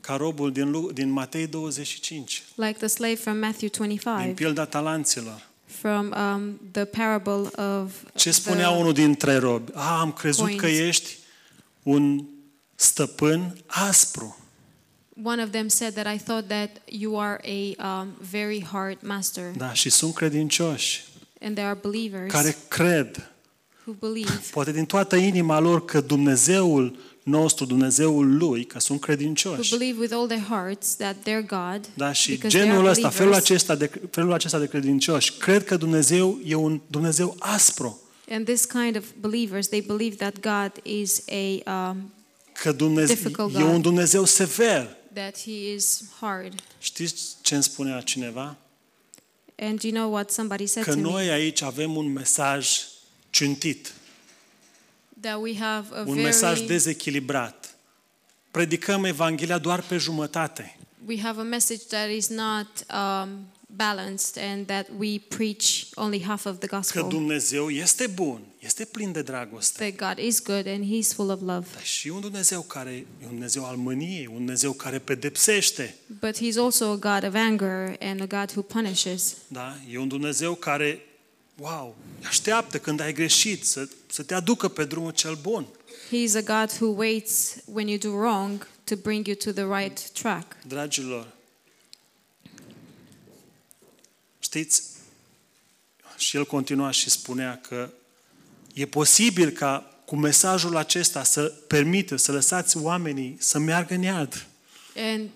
ca 0.00 0.16
robul 0.16 0.52
din, 0.52 0.70
Lu- 0.70 0.92
din 0.92 1.10
Matei 1.10 1.46
25, 1.46 2.42
like 2.54 2.72
the 2.78 2.86
slave 2.86 3.14
from 3.14 3.36
Matthew 3.36 3.68
din 3.68 3.86
25, 3.86 4.34
pilda 4.36 4.64
talanților. 4.64 5.50
from 5.64 6.14
um, 6.16 6.60
the 6.72 6.84
parable 6.84 7.62
of 7.64 7.92
Ce 8.16 8.30
spunea 8.30 8.68
the, 8.68 8.78
unul 8.78 8.92
dintre 8.92 9.36
robi? 9.36 9.70
A, 9.74 10.00
am 10.00 10.12
crezut 10.12 10.44
coins. 10.44 10.60
că 10.60 10.66
ești 10.66 11.16
un 11.82 12.24
stăpân 12.74 13.56
aspru. 13.66 14.36
One 15.24 15.42
of 15.42 15.50
them 15.50 15.68
said 15.68 15.94
that 15.94 16.14
I 16.14 16.18
thought 16.18 16.46
that 16.48 16.68
you 16.84 17.18
are 17.18 17.40
a 17.44 17.86
um, 18.00 18.08
very 18.30 18.64
hard 18.72 18.98
master, 19.02 19.52
Da, 19.56 19.72
și 19.72 19.90
sunt 19.90 20.14
credincioși 20.14 21.04
and 21.40 21.54
there 21.54 21.66
are 21.68 21.78
believers 21.82 22.32
care 22.32 22.56
cred, 22.68 23.32
who 23.86 23.92
believe 24.00 24.40
poate 24.52 24.72
din 24.72 24.84
toată 24.84 25.16
inima 25.16 25.58
lor, 25.60 25.84
că 25.84 26.00
Dumnezeul 26.00 26.96
nostru, 27.22 27.64
Dumnezeul 27.64 28.36
lui, 28.36 28.64
că 28.64 28.78
sunt 28.80 28.98
who 28.98 29.06
credincioși. 29.12 29.76
believe 29.76 29.98
with 30.00 30.12
all 30.14 30.26
their 30.26 30.42
hearts 30.48 30.94
that 30.96 31.16
they're 31.16 31.46
God, 31.46 31.88
Da, 31.94 32.12
și 32.12 32.30
because 32.32 32.56
they 32.58 32.66
genul 32.66 32.80
are 32.80 32.90
ăsta, 32.90 33.08
felul 33.08 33.32
believers. 33.32 33.50
acesta, 33.50 33.74
de, 33.74 33.90
felul 34.10 34.32
acesta 34.32 34.58
de 34.58 34.66
credincioși, 34.68 35.32
cred 35.32 35.64
că 35.64 35.76
Dumnezeu 35.76 36.40
e 36.44 36.54
un 36.54 36.80
Dumnezeu 36.86 37.36
aspru. 37.38 38.00
And 38.30 38.44
this 38.46 38.64
kind 38.64 38.96
of 38.96 39.04
believers, 39.20 39.68
they 39.68 39.80
believe 39.86 40.14
that 40.16 40.34
God 40.40 40.84
is 40.84 41.22
a 41.64 41.70
um, 41.90 42.12
Că 42.52 42.72
Dumnezeu 42.72 43.14
Difficult 43.14 43.54
e 43.54 43.58
God. 43.62 43.72
un 43.72 43.80
Dumnezeu 43.80 44.24
sever. 44.24 44.96
That 45.14 45.38
He 45.40 45.50
is 45.72 46.02
hard. 46.20 46.52
Știți 46.80 47.36
ce 47.42 47.54
îmi 47.54 47.62
spunea 47.62 48.00
cineva? 48.00 48.56
And 49.56 49.82
you 49.82 49.92
know 49.92 50.12
what 50.12 50.30
somebody 50.30 50.66
said 50.66 50.84
Că 50.84 50.90
to 50.92 50.96
me? 50.96 51.02
noi 51.02 51.30
aici 51.30 51.62
avem 51.62 51.96
un 51.96 52.12
mesaj 52.12 52.78
ciuntit, 53.30 53.92
That 55.20 55.40
we 55.40 55.56
have 55.58 55.96
a 55.96 56.04
un 56.06 56.20
mesaj 56.20 56.54
very 56.54 56.66
dezechilibrat. 56.66 57.76
Predicăm 58.50 59.04
Evanghelia 59.04 59.58
doar 59.58 59.82
pe 59.82 59.96
jumătate. 59.96 60.76
we 61.06 61.20
have 61.20 61.40
a 61.40 61.44
message 61.44 61.82
that 61.88 62.08
is 62.08 62.28
not 62.28 62.66
um, 62.94 63.46
balanced 63.76 64.42
and 64.42 64.66
that 64.66 64.86
we 64.98 65.18
preach 65.28 65.86
only 65.94 66.22
half 66.22 66.44
of 66.44 66.58
the 66.58 66.66
Că 66.66 66.76
gospel. 66.76 67.08
Dumnezeu 67.08 67.70
este 67.70 68.06
bun, 68.06 68.40
este 68.58 68.84
plin 68.84 69.12
de 69.12 69.22
dragoste. 69.22 69.90
That 69.90 70.16
God 70.16 70.24
is 70.24 70.42
good 70.42 70.66
and 70.66 70.84
He's 70.84 71.14
full 71.14 71.30
of 71.30 71.40
love. 71.40 71.66
Dar 71.72 71.82
și 71.82 72.08
un 72.08 72.20
Dumnezeu 72.20 72.60
care 72.60 72.90
e 72.90 73.04
un 73.22 73.28
Dumnezeu 73.28 73.64
al 73.64 73.76
mâniei, 73.76 74.26
un 74.26 74.36
Dumnezeu 74.36 74.72
care 74.72 74.98
pedepsește. 74.98 75.94
But 76.20 76.36
He's 76.36 76.56
also 76.56 76.84
a 76.84 76.96
God 76.96 77.28
of 77.28 77.34
anger 77.34 77.96
and 78.00 78.20
a 78.20 78.26
God 78.26 78.50
who 78.50 78.62
punishes. 78.62 79.36
Da? 79.48 79.76
E 79.90 79.98
un 79.98 80.08
Dumnezeu 80.08 80.54
care, 80.54 81.00
wow, 81.56 81.96
așteaptă 82.26 82.78
când 82.78 83.00
ai 83.00 83.12
greșit 83.12 83.64
să, 83.64 83.88
să 84.06 84.22
te 84.22 84.34
aducă 84.34 84.68
pe 84.68 84.84
drumul 84.84 85.10
cel 85.10 85.38
bun. 85.42 85.66
He's 86.10 86.34
a 86.34 86.60
God 86.60 86.72
who 86.80 86.86
waits 86.86 87.56
when 87.64 87.88
you 87.88 87.98
do 87.98 88.10
wrong 88.10 88.66
to 88.84 88.96
bring 88.96 89.26
you 89.26 89.36
to 89.36 89.52
the 89.52 89.64
right 89.64 90.10
track. 90.10 90.56
Dragilor, 90.66 91.26
știți, 94.52 94.82
și 96.16 96.36
el 96.36 96.46
continua 96.46 96.90
și 96.90 97.10
spunea 97.10 97.60
că 97.68 97.90
e 98.74 98.86
posibil 98.86 99.50
ca 99.50 99.90
cu 100.04 100.16
mesajul 100.16 100.76
acesta 100.76 101.22
să 101.22 101.42
permită, 101.42 102.16
să 102.16 102.32
lăsați 102.32 102.76
oamenii 102.76 103.36
să 103.38 103.58
meargă 103.58 103.94
în 103.94 104.02
iad. 104.02 104.46
And 104.96 105.28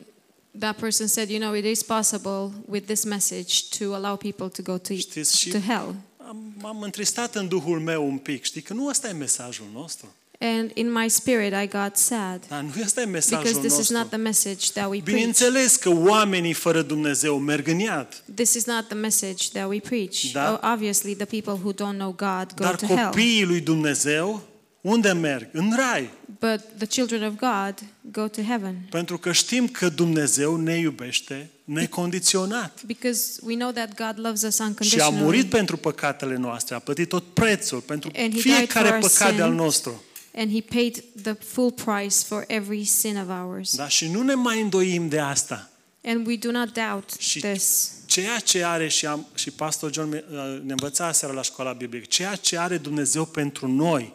that 0.58 0.76
person 0.76 1.06
said, 1.06 1.30
you 1.30 1.40
know, 1.40 1.54
it 1.54 1.64
is 1.64 1.82
possible 1.82 2.50
with 2.68 2.86
this 2.86 3.04
message 3.04 3.54
to 3.78 3.94
allow 3.94 4.16
people 4.16 4.48
to 4.48 4.62
go 4.62 4.78
to, 4.78 4.94
Știți, 4.94 5.38
și 5.38 5.50
to 5.50 5.58
hell. 5.58 5.94
am, 6.16 6.54
m-am 6.58 6.82
întristat 6.82 7.34
în 7.34 7.48
duhul 7.48 7.80
meu 7.80 8.06
un 8.08 8.18
pic. 8.18 8.44
Știi 8.44 8.62
că 8.62 8.72
nu 8.72 8.86
ăsta 8.86 9.08
e 9.08 9.12
mesajul 9.12 9.66
nostru. 9.72 10.14
And 10.40 10.70
in 10.74 10.92
my 10.92 11.08
spirit, 11.10 11.52
I 11.62 11.66
got 11.68 11.96
sad 11.96 12.40
Dar 12.48 12.60
nu 12.60 12.70
ăsta 12.84 13.00
e 13.00 13.04
mesajul 13.04 13.44
because 13.44 13.66
this 13.68 13.78
is 13.78 13.88
not 13.90 13.98
nostru. 14.00 14.16
the 14.16 14.26
message 14.26 14.66
that 14.72 14.84
we 14.90 15.00
preach. 15.00 15.04
Bineînțeles 15.16 15.76
că 15.76 15.88
oamenii 15.88 16.52
fără 16.52 16.82
Dumnezeu 16.82 17.38
merg 17.38 17.68
în 17.68 17.78
iad. 17.78 18.22
This 18.34 18.54
is 18.54 18.64
not 18.64 18.86
the 18.88 18.96
message 18.96 19.48
that 19.52 19.68
we 19.68 19.78
preach. 19.80 20.20
Da. 20.32 20.52
Oh, 20.62 20.72
obviously, 20.72 21.14
the 21.14 21.24
people 21.40 21.52
who 21.62 21.72
don't 21.72 21.96
know 21.98 22.10
God 22.16 22.54
go 22.56 22.64
Dar 22.64 22.74
to 22.76 22.86
hell. 22.86 23.04
copiii 23.04 23.44
lui 23.44 23.60
Dumnezeu, 23.60 24.42
unde 24.80 25.12
merg? 25.12 25.48
În 25.52 25.72
rai. 25.76 26.10
But 26.40 26.60
the 26.78 26.86
children 26.86 27.22
of 27.22 27.32
God 27.36 27.74
go 28.12 28.28
to 28.28 28.42
heaven 28.42 28.74
Pentru 28.90 29.18
că 29.18 29.32
știm 29.32 29.68
că 29.68 29.88
Dumnezeu 29.88 30.56
ne 30.56 30.78
iubește 30.78 31.50
necondiționat. 31.64 32.80
because 32.86 33.38
we 33.42 33.54
know 33.54 33.70
that 33.70 33.94
God 33.94 34.24
loves 34.24 34.42
us 34.42 34.54
Și 34.54 34.60
a 34.62 34.64
unconditionally. 34.64 35.22
murit 35.22 35.48
pentru 35.48 35.76
păcatele 35.76 36.36
noastre, 36.36 36.74
a 36.74 36.78
plătit 36.78 37.08
tot 37.08 37.24
prețul 37.34 37.80
pentru 37.80 38.10
And 38.16 38.34
he 38.34 38.40
died 38.40 38.54
fiecare 38.56 38.86
for 38.88 38.96
our 38.96 39.10
păcat 39.10 39.36
de 39.36 39.42
al 39.42 39.48
sin. 39.48 39.56
nostru. 39.58 40.02
And 40.36 40.50
He 40.52 40.60
paid 40.60 41.04
the 41.22 41.32
full 41.32 41.70
price 41.72 42.16
for 42.26 42.44
every 42.46 42.84
sin 42.84 43.16
of 43.16 43.28
ours. 43.46 43.76
Da? 43.76 43.88
Și 43.88 44.08
nu 44.08 44.22
ne 44.22 44.34
mai 44.34 44.60
îndoim 44.60 45.08
de 45.08 45.18
asta. 45.18 45.70
And 46.04 46.26
we 46.26 46.36
do 46.36 46.50
not 46.50 46.72
doubt 46.72 47.10
Și 47.18 47.40
this. 47.40 47.90
ceea 48.06 48.38
ce 48.38 48.64
are 48.64 48.88
și, 48.88 49.06
am, 49.06 49.26
și 49.34 49.50
pastor 49.50 49.92
John 49.92 50.12
uh, 50.12 50.20
ne 50.62 50.70
învăța 50.70 51.12
seara 51.12 51.34
la 51.34 51.42
școala 51.42 51.72
biblică, 51.72 52.04
ceea 52.08 52.34
ce 52.34 52.58
are 52.58 52.78
Dumnezeu 52.78 53.24
pentru 53.24 53.68
noi, 53.68 54.12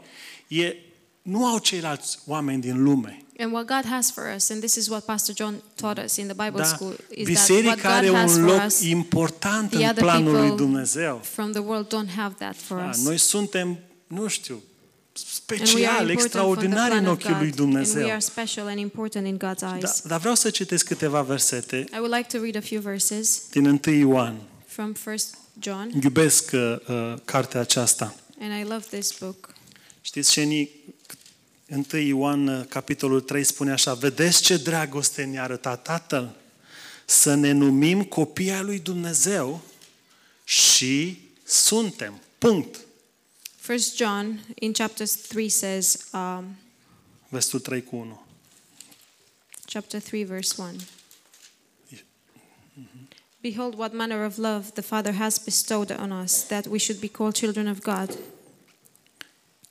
e, 0.48 0.76
nu 1.22 1.46
au 1.46 1.58
ceilalți 1.60 2.20
oameni 2.26 2.62
din 2.62 2.84
lume. 2.84 3.22
And 3.38 3.54
what 3.54 3.66
God 3.66 3.92
has 3.92 4.12
for 4.12 4.34
us, 4.36 4.50
and 4.50 4.60
this 4.60 4.76
is 4.76 4.88
what 4.88 5.04
Pastor 5.06 5.36
John 5.36 5.62
taught 5.76 6.04
us 6.04 6.16
in 6.16 6.26
the 6.28 6.44
Bible 6.46 6.62
Da? 6.62 6.64
school, 6.64 6.92
is 6.92 6.98
that 7.08 7.18
what 7.18 7.26
Biserica 7.28 7.90
are 7.96 8.08
God 8.08 8.16
has 8.16 8.36
un 8.36 8.44
for 8.46 8.54
loc 8.56 8.66
us, 8.66 8.82
important 8.82 9.70
the 9.70 9.78
în 9.84 9.90
other 9.90 10.04
planul 10.04 10.32
lui 10.32 10.42
people 10.42 10.66
Dumnezeu. 10.66 11.20
from 11.24 11.52
the 11.52 11.62
world 11.62 11.88
don't 11.88 12.16
have 12.16 12.36
that 12.38 12.56
for 12.56 12.78
Da, 12.78 12.90
us. 12.90 13.04
noi 13.04 13.18
suntem, 13.18 13.78
nu 14.08 14.28
știu, 14.28 14.54
And 14.56 14.60
we 14.60 14.60
are 14.62 14.71
special, 15.26 15.68
important 15.68 15.98
for 15.98 16.06
the 16.06 16.12
extraordinari 16.12 16.94
în 16.94 17.00
plan 17.02 17.06
of 17.12 17.24
ochii 17.24 17.30
lui 17.30 17.50
God, 17.50 17.60
and 17.60 17.60
we 17.60 17.66
Dumnezeu. 17.66 18.10
are 18.10 18.20
special 18.20 18.68
and 18.68 18.78
important 18.80 19.28
in 19.28 19.38
God's 19.38 19.60
Da, 19.60 19.76
eyes. 19.76 20.02
dar 20.02 20.20
vreau 20.20 20.36
să 20.36 20.50
citesc 20.50 20.86
câteva 20.86 21.22
versete 21.22 21.76
I 21.94 21.98
would 21.98 22.14
like 22.16 22.38
to 22.38 22.44
read 22.44 22.56
a 22.56 22.62
few 22.62 22.82
verses 22.82 23.42
din 23.52 23.66
1 23.86 23.96
Ioan. 23.98 24.36
from 24.68 24.94
1 25.06 25.16
John, 25.60 25.90
Iubesc 26.04 26.52
uh, 26.54 26.76
uh, 26.88 27.14
cartea 27.26 27.60
aceasta. 27.60 28.16
and 28.40 28.60
I 28.66 28.70
love 28.70 28.86
this 28.90 29.18
book. 29.20 29.54
Știți, 30.02 30.32
șenii, 30.32 30.70
1 31.92 32.00
Ioan, 32.00 32.48
uh, 32.48 32.66
capitolul 32.70 33.22
3, 33.22 33.44
spune 33.44 33.72
așa, 33.72 33.94
Vedeți 33.94 34.42
ce 34.42 34.58
dragoste 34.58 35.24
ne-a 35.24 35.44
arătat 35.44 35.82
Tatăl? 35.84 36.36
Să 37.06 37.36
ne 37.36 37.52
numim 37.52 38.04
copii 38.04 38.52
ai 38.52 38.64
lui 38.64 38.80
Dumnezeu 38.80 39.62
și 40.44 41.22
suntem. 41.44 42.22
Punct. 42.38 42.80
1 43.68 43.80
John 43.96 44.40
in 44.56 44.74
chapter 44.74 45.06
3 45.06 45.50
says, 45.50 46.08
um, 46.14 46.58
Versetul 47.30 47.60
3 47.60 47.84
cu 47.84 47.96
1. 47.96 48.26
chapter 49.66 50.00
3, 50.00 50.24
verse 50.24 50.62
1. 50.62 50.76
Behold, 53.42 53.76
what 53.76 53.94
manner 53.94 54.24
of 54.24 54.38
love 54.38 54.72
the 54.74 54.82
Father 54.82 55.14
has 55.14 55.40
bestowed 55.40 55.92
on 55.92 56.12
us, 56.12 56.44
that 56.44 56.68
we 56.68 56.78
should 56.78 57.00
be 57.00 57.08
called 57.08 57.34
children 57.34 57.68
of 57.68 57.82
God. 57.82 58.18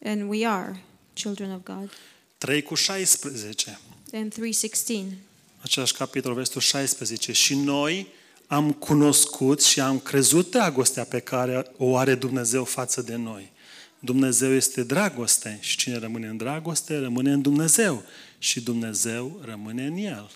And 0.03 0.29
we 0.29 0.47
are 0.47 0.81
children 1.13 1.53
of 1.53 1.63
God. 1.65 1.91
3 2.39 2.63
cu 2.63 2.75
16. 2.75 3.79
And 4.13 4.33
3:16. 4.33 5.17
Același 5.63 5.95
capitol, 5.95 6.35
versetul 6.35 6.61
16. 6.61 7.33
Și 7.33 7.55
noi 7.55 8.07
am 8.47 8.73
cunoscut 8.73 9.63
și 9.63 9.81
am 9.81 9.99
crezut 9.99 10.51
dragostea 10.51 11.05
pe 11.05 11.19
care 11.19 11.67
o 11.77 11.97
are 11.97 12.15
Dumnezeu 12.15 12.65
față 12.65 13.03
de 13.03 13.17
noi. 13.17 13.53
Dumnezeu 14.01 14.53
este 14.53 14.83
dragoste 14.83 15.59
și 15.61 15.77
cine 15.77 15.97
rămâne 15.97 16.27
în 16.27 16.37
dragoste, 16.37 16.99
rămâne 16.99 17.33
în 17.33 17.43
Dumnezeu 17.43 18.03
și 18.39 18.61
Dumnezeu 18.61 19.41
rămâne 19.45 19.87
în 19.87 19.97
El. 19.97 20.31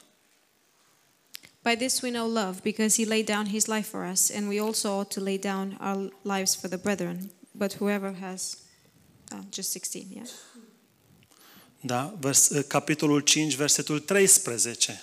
By 1.62 1.76
this 1.76 2.00
we 2.00 2.10
know 2.10 2.28
love, 2.28 2.60
because 2.62 3.02
he 3.02 3.08
laid 3.08 3.26
down 3.26 3.46
his 3.46 3.66
life 3.66 3.88
for 3.88 4.10
us, 4.12 4.30
and 4.30 4.48
we 4.48 4.60
also 4.60 4.88
ought 4.88 5.14
to 5.14 5.20
lay 5.20 5.38
down 5.38 5.78
our 5.80 6.12
lives 6.22 6.54
for 6.54 6.68
the 6.68 6.78
brethren. 6.78 7.30
But 7.50 7.74
whoever 7.74 8.16
has 8.20 8.58
ah, 9.30 9.38
just 9.50 9.72
16, 9.72 10.06
yeah. 10.14 10.26
Da? 11.80 12.14
Vers, 12.20 12.50
capitolul 12.66 13.20
5, 13.20 13.54
versetul 13.54 14.00
13. 14.00 15.02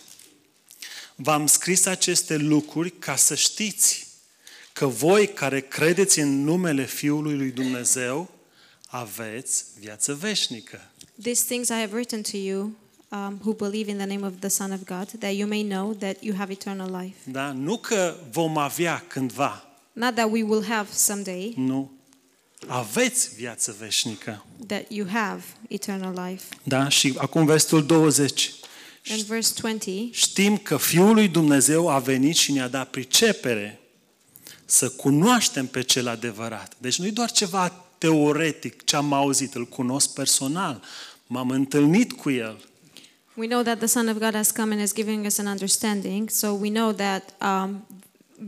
V-am 1.15 1.47
scris 1.47 1.85
aceste 1.85 2.37
lucruri 2.37 2.91
ca 2.91 3.15
să 3.15 3.35
știți 3.35 4.07
că 4.73 4.85
voi 4.85 5.27
care 5.27 5.61
credeți 5.61 6.19
în 6.19 6.43
numele 6.43 6.85
Fiului 6.85 7.37
lui 7.37 7.51
Dumnezeu 7.51 8.29
aveți 8.91 9.63
viață 9.79 10.13
veșnică. 10.13 10.91
These 11.21 11.43
things 11.47 11.67
I 11.67 11.79
have 11.79 11.93
written 11.93 12.21
to 12.21 12.37
you 12.37 12.71
um, 13.09 13.39
who 13.43 13.53
believe 13.53 13.91
in 13.91 13.97
the 13.97 14.05
name 14.05 14.25
of 14.25 14.33
the 14.39 14.49
Son 14.49 14.71
of 14.71 14.79
God, 14.85 15.19
that 15.19 15.33
you 15.33 15.47
may 15.47 15.63
know 15.63 15.93
that 15.93 16.15
you 16.23 16.35
have 16.35 16.51
eternal 16.51 17.01
life. 17.01 17.15
Da? 17.23 17.51
Nu 17.51 17.77
că 17.77 18.15
vom 18.31 18.57
avea 18.57 19.03
cândva, 19.07 19.65
Not 19.93 20.15
that 20.15 20.31
we 20.31 20.43
will 20.43 20.63
have 20.63 20.89
someday, 20.93 21.53
nu. 21.57 21.91
Aveți 22.67 23.35
viață 23.35 23.75
veșnică. 23.79 24.45
that 24.67 24.85
you 24.87 25.07
have 25.07 25.43
eternal 25.67 26.29
life. 26.29 26.43
Da? 26.63 26.89
Și 26.89 27.13
acum 27.17 27.45
versetul 27.45 27.85
20. 27.85 28.51
And 29.09 29.21
verse 29.21 29.53
20, 29.61 30.15
Știm 30.15 30.57
că 30.57 30.77
Fiul 30.77 31.13
lui 31.13 31.27
Dumnezeu 31.27 31.89
a 31.89 31.99
venit 31.99 32.35
și 32.35 32.51
ne-a 32.51 32.67
dat 32.67 32.89
pricepere 32.89 33.79
să 34.65 34.89
cunoaștem 34.89 35.67
pe 35.67 35.81
cel 35.81 36.07
adevărat. 36.07 36.73
Deci 36.77 36.99
nu 36.99 37.05
e 37.05 37.11
doar 37.11 37.31
ceva 37.31 37.85
teoretic 38.01 38.83
ce 38.83 38.95
am 38.95 39.13
auzit, 39.13 39.53
îl 39.53 39.65
cunosc 39.65 40.13
personal, 40.13 40.81
m-am 41.27 41.49
întâlnit 41.49 42.11
cu 42.11 42.29
el. 42.29 42.57
we 43.35 43.47
know 43.47 43.63
that 43.63 43.77
the 43.77 43.87
Son 43.87 44.07
of 44.07 44.17
God 44.17 44.33
has 44.33 44.51
come 44.51 44.73
and 44.73 44.81
is 44.81 44.93
giving 44.93 45.25
us 45.25 45.37
an 45.37 45.47
understanding. 45.47 46.29
So 46.29 46.51
we 46.51 46.69
know 46.69 46.91
that 46.91 47.33
um, 47.41 47.85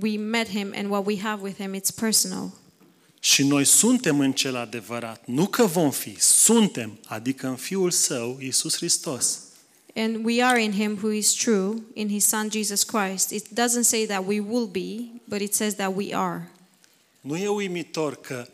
we 0.01 0.17
met 0.17 0.47
him, 0.47 0.73
and 0.75 0.89
what 0.89 1.05
we 1.05 1.17
have 1.17 1.41
with 1.41 1.57
him, 1.57 1.73
it's 1.73 1.91
personal. 1.91 2.51
Și 3.19 3.43
noi 3.43 3.63
suntem 3.63 4.19
în 4.19 4.31
cel 4.31 4.55
adevărat, 4.55 5.21
nu 5.25 5.45
că 5.45 5.65
vom 5.65 5.91
fi, 5.91 6.15
suntem, 6.19 6.99
adică 7.05 7.47
în 7.47 7.55
Fiul 7.55 7.91
Său, 7.91 8.37
Iisus 8.41 8.75
Hristos. 8.75 9.39
And 9.95 10.25
we 10.25 10.43
are 10.43 10.63
in 10.63 10.71
him 10.71 10.97
who 11.01 11.11
is 11.11 11.31
true, 11.31 11.73
in 11.93 12.09
his 12.09 12.25
Son 12.25 12.49
Jesus 12.51 12.83
Christ. 12.83 13.29
It 13.29 13.45
doesn't 13.47 13.83
say 13.83 14.05
that 14.05 14.23
we 14.27 14.39
will 14.39 14.65
be, 14.65 15.11
but 15.27 15.41
it 15.41 15.53
says 15.53 15.75
that 15.75 15.95
we 15.95 16.13
are. 16.13 16.51
Nu 17.21 17.37
e 17.37 17.47
uimitor 17.47 18.15
că, 18.15 18.47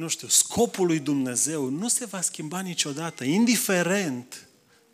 nu 0.00 0.08
știu, 0.08 0.28
scopul 0.28 0.86
lui 0.86 0.98
Dumnezeu 0.98 1.68
nu 1.68 1.88
se 1.88 2.04
va 2.04 2.20
schimba 2.20 2.60
niciodată, 2.60 3.24
indiferent 3.24 4.48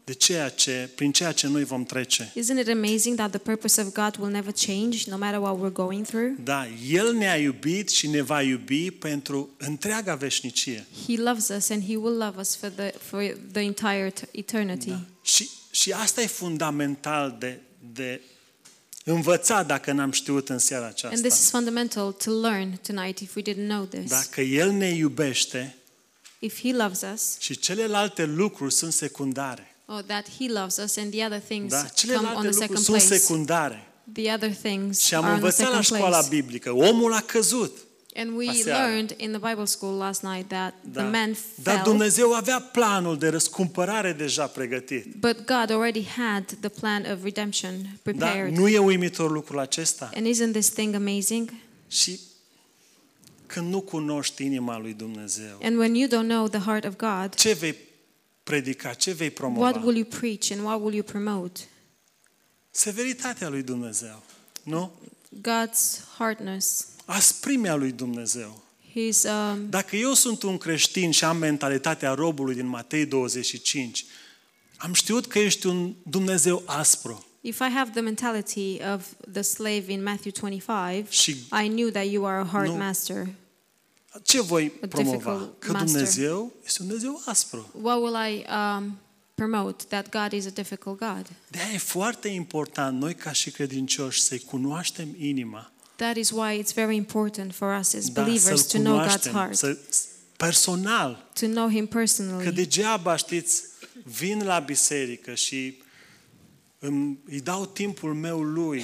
de 0.05 0.13
ceea 0.13 0.49
ce, 0.49 0.91
prin 0.95 1.13
ceea 1.13 1.33
ce 1.33 1.47
noi 1.47 1.65
vom 1.65 1.85
trece. 1.85 2.33
Isn't 2.35 2.61
it 2.61 2.69
amazing 2.69 3.17
that 3.17 3.31
the 3.31 3.39
purpose 3.39 3.81
of 3.81 3.93
God 3.93 4.17
will 4.19 4.31
never 4.31 4.53
change 4.53 4.99
no 5.11 5.17
matter 5.17 5.41
what 5.41 5.57
we're 5.57 5.73
going 5.73 6.07
through? 6.07 6.37
Da, 6.45 6.67
El 6.91 7.15
ne-a 7.15 7.37
iubit 7.37 7.89
și 7.89 8.07
ne 8.09 8.21
va 8.23 8.43
iubi 8.43 8.91
pentru 8.91 9.51
întreaga 9.59 10.15
veșnicie. 10.15 10.87
He 11.07 11.17
loves 11.23 11.49
us 11.49 11.69
and 11.69 11.85
he 11.87 11.97
will 11.97 12.17
love 12.17 12.41
us 12.41 12.57
for 12.57 12.69
the 12.69 12.91
for 12.91 13.37
the 13.53 13.63
entire 13.63 14.11
t- 14.11 14.31
eternity. 14.31 14.89
Da. 14.89 15.01
Și, 15.23 15.49
și 15.71 15.93
asta 15.93 16.23
e 16.23 16.27
fundamental 16.27 17.37
de, 17.39 17.61
de 17.93 18.21
învățat 19.13 19.67
dacă 19.67 19.93
n-am 19.93 20.11
știut 20.11 20.49
în 20.49 20.59
seara 20.59 20.85
And 20.85 20.93
aceasta. 20.95 21.29
this 21.29 21.39
is 21.41 21.51
fundamental 21.51 22.13
to 22.13 22.31
learn 22.41 22.81
tonight 22.87 23.19
if 23.19 23.35
we 23.37 23.43
didn't 23.43 23.67
know 23.69 23.85
this. 23.85 24.11
Dacă 24.11 24.41
El 24.41 24.71
ne 24.71 24.89
iubește 24.89 25.77
If 26.39 26.61
he 26.61 26.73
loves 26.73 27.01
us, 27.15 27.37
și 27.39 27.59
celelalte 27.59 28.25
lucruri 28.25 28.73
sunt 28.73 28.93
secundare. 28.93 29.77
or 29.87 30.03
that 30.03 30.27
he 30.39 30.49
loves 30.53 30.77
us 30.77 30.97
and 30.97 31.11
the 31.13 31.25
other 31.25 31.41
things 31.41 31.71
Da? 31.73 31.77
come 31.77 31.89
on 31.89 31.95
Celelalte 31.95 32.35
the 32.39 32.47
lucruri 32.49 32.57
second 32.57 32.79
sunt 32.85 32.97
place. 32.97 33.19
secundare. 33.23 33.87
The 34.13 34.33
other 34.35 34.55
things 34.55 35.01
Și 35.01 35.15
am 35.15 35.25
are 35.25 35.33
on 35.33 35.39
the 35.39 35.47
învățat 35.47 35.73
la 35.73 35.83
second 35.83 35.85
școala 36.01 36.19
place. 36.19 36.35
biblică. 36.43 36.71
Omul 36.73 37.13
a 37.13 37.21
căzut. 37.21 37.77
And 38.16 38.37
we 38.37 38.49
aseară. 38.49 38.87
learned 38.87 39.14
in 39.16 39.30
the 39.38 39.49
Bible 39.49 39.64
school 39.64 39.96
last 39.99 40.23
night 40.23 40.49
that 40.49 40.75
Da. 40.92 41.00
the 41.02 41.11
man 41.11 41.37
Dar 41.62 41.75
fell, 41.75 41.85
Dumnezeu 41.85 42.32
avea 42.32 42.61
planul 42.61 43.18
de 43.18 43.28
răscumpărare 43.28 44.12
deja 44.12 44.46
pregătit. 44.46 45.14
but 45.14 45.37
God 45.37 45.70
already 45.70 46.04
had 46.04 46.44
the 46.61 46.68
plan 46.68 47.04
of 47.12 47.23
redemption 47.23 47.82
Da? 47.82 47.88
prepared. 48.02 48.56
Nu 48.56 48.68
e 48.68 48.78
uimitor 48.78 49.30
lucrul 49.30 49.58
acesta? 49.58 50.11
And 50.14 50.26
isn't 50.26 50.52
this 50.52 50.68
thing 50.68 50.94
amazing? 50.94 51.52
Și 51.88 52.20
când 53.46 53.70
nu 53.70 53.80
cunoști 53.80 54.44
inima 54.44 54.78
lui 54.78 54.92
Dumnezeu, 54.92 55.58
And 55.62 55.76
when 55.78 55.94
you 55.94 56.08
don't 56.08 56.28
know 56.28 56.49
the 56.49 56.58
heart 56.61 56.85
of 56.85 56.96
God, 56.96 57.35
ce 57.35 57.52
vei 57.52 57.75
predica, 58.42 58.92
ce 58.92 59.12
vei 59.12 59.30
promova? 59.30 59.61
what 59.70 59.82
will 59.85 59.96
you 59.96 60.04
preach 60.20 60.50
and 60.50 60.61
what 60.64 60.80
will 60.80 60.94
you 60.94 61.02
promote? 61.02 61.61
Severitatea 62.70 63.49
lui 63.49 63.62
Dumnezeu, 63.62 64.23
nu? 64.62 64.92
God's 65.40 66.00
hardness, 66.18 66.87
Asprimea 67.07 67.75
lui 67.75 67.93
Dumnezeu. 67.93 68.65
His 68.93 69.23
um, 69.23 69.71
Dacă 69.71 69.97
eu 69.97 70.13
sunt 70.13 70.43
un 70.43 70.59
creștin 70.59 71.11
și 71.11 71.25
am 71.25 71.37
mentalitatea 71.37 72.15
robului 72.15 72.55
din 72.55 72.67
Matei 72.67 73.07
25, 73.07 74.05
am 74.77 74.93
știut 74.93 75.27
că 75.27 75.39
ești 75.39 75.67
un 75.67 75.95
Dumnezeu 76.03 76.63
aspru. 76.67 77.27
if 77.41 77.59
I 77.61 77.71
have 77.75 77.91
the 77.91 78.01
mentality 78.01 78.79
of 78.95 79.07
the 79.33 79.43
slave 79.43 79.85
in 79.93 80.03
Matthew 80.03 80.33
25, 80.41 81.13
Și 81.13 81.31
I 81.65 81.69
knew 81.69 81.89
that 81.91 82.07
you 82.07 82.27
are 82.27 82.41
a 82.41 82.45
hard 82.45 82.69
Nu. 82.69 82.77
master. 82.77 83.29
ce 84.23 84.41
voi 84.43 84.73
A 84.83 84.87
promova? 84.87 85.17
difficult 85.17 85.55
Că 85.59 85.73
master. 85.73 85.89
Dumnezeu 85.91 86.53
este 86.65 86.83
un 86.83 86.89
Dumnezeu 86.89 87.23
aspru. 87.25 87.71
What 87.83 87.99
will 88.03 88.17
I 88.35 88.45
um, 88.79 88.99
promote? 89.35 89.85
That 89.89 90.09
God 90.11 90.33
is 90.41 90.47
a 90.47 90.51
difficult 90.51 90.99
God. 90.99 91.27
de 91.51 91.59
e 91.75 91.79
foarte 91.79 92.29
important 92.29 93.01
noi 93.01 93.15
ca 93.15 93.33
și 93.33 93.51
credincioși 93.51 94.21
să-i 94.21 94.39
cunoaștem 94.41 95.09
inima. 95.19 95.71
That 95.97 96.17
is 96.17 96.31
why 96.31 96.59
it's 96.62 96.73
very 96.75 96.97
important 96.97 97.55
for 97.55 97.79
us 97.79 97.95
as 97.95 98.11
Da, 98.11 98.23
believers 98.23 98.67
să-L 98.67 98.83
to 98.83 98.88
know 98.88 98.99
God's 98.99 99.23
cunoaștem, 99.23 99.33
heart, 99.33 99.57
să, 99.57 99.79
personal. 100.37 101.31
to 101.41 101.47
know 101.47 101.69
Him 101.69 101.87
Că 101.87 101.97
personally. 101.97 102.53
degeaba, 102.53 103.17
știți, 103.17 103.62
vin 104.05 104.43
la 104.45 104.59
biserică 104.59 105.35
și 105.35 105.79
îmi, 106.79 107.19
îi 107.29 107.41
dau 107.41 107.67
timpul 107.67 108.15
meu 108.15 108.43
lui, 108.43 108.83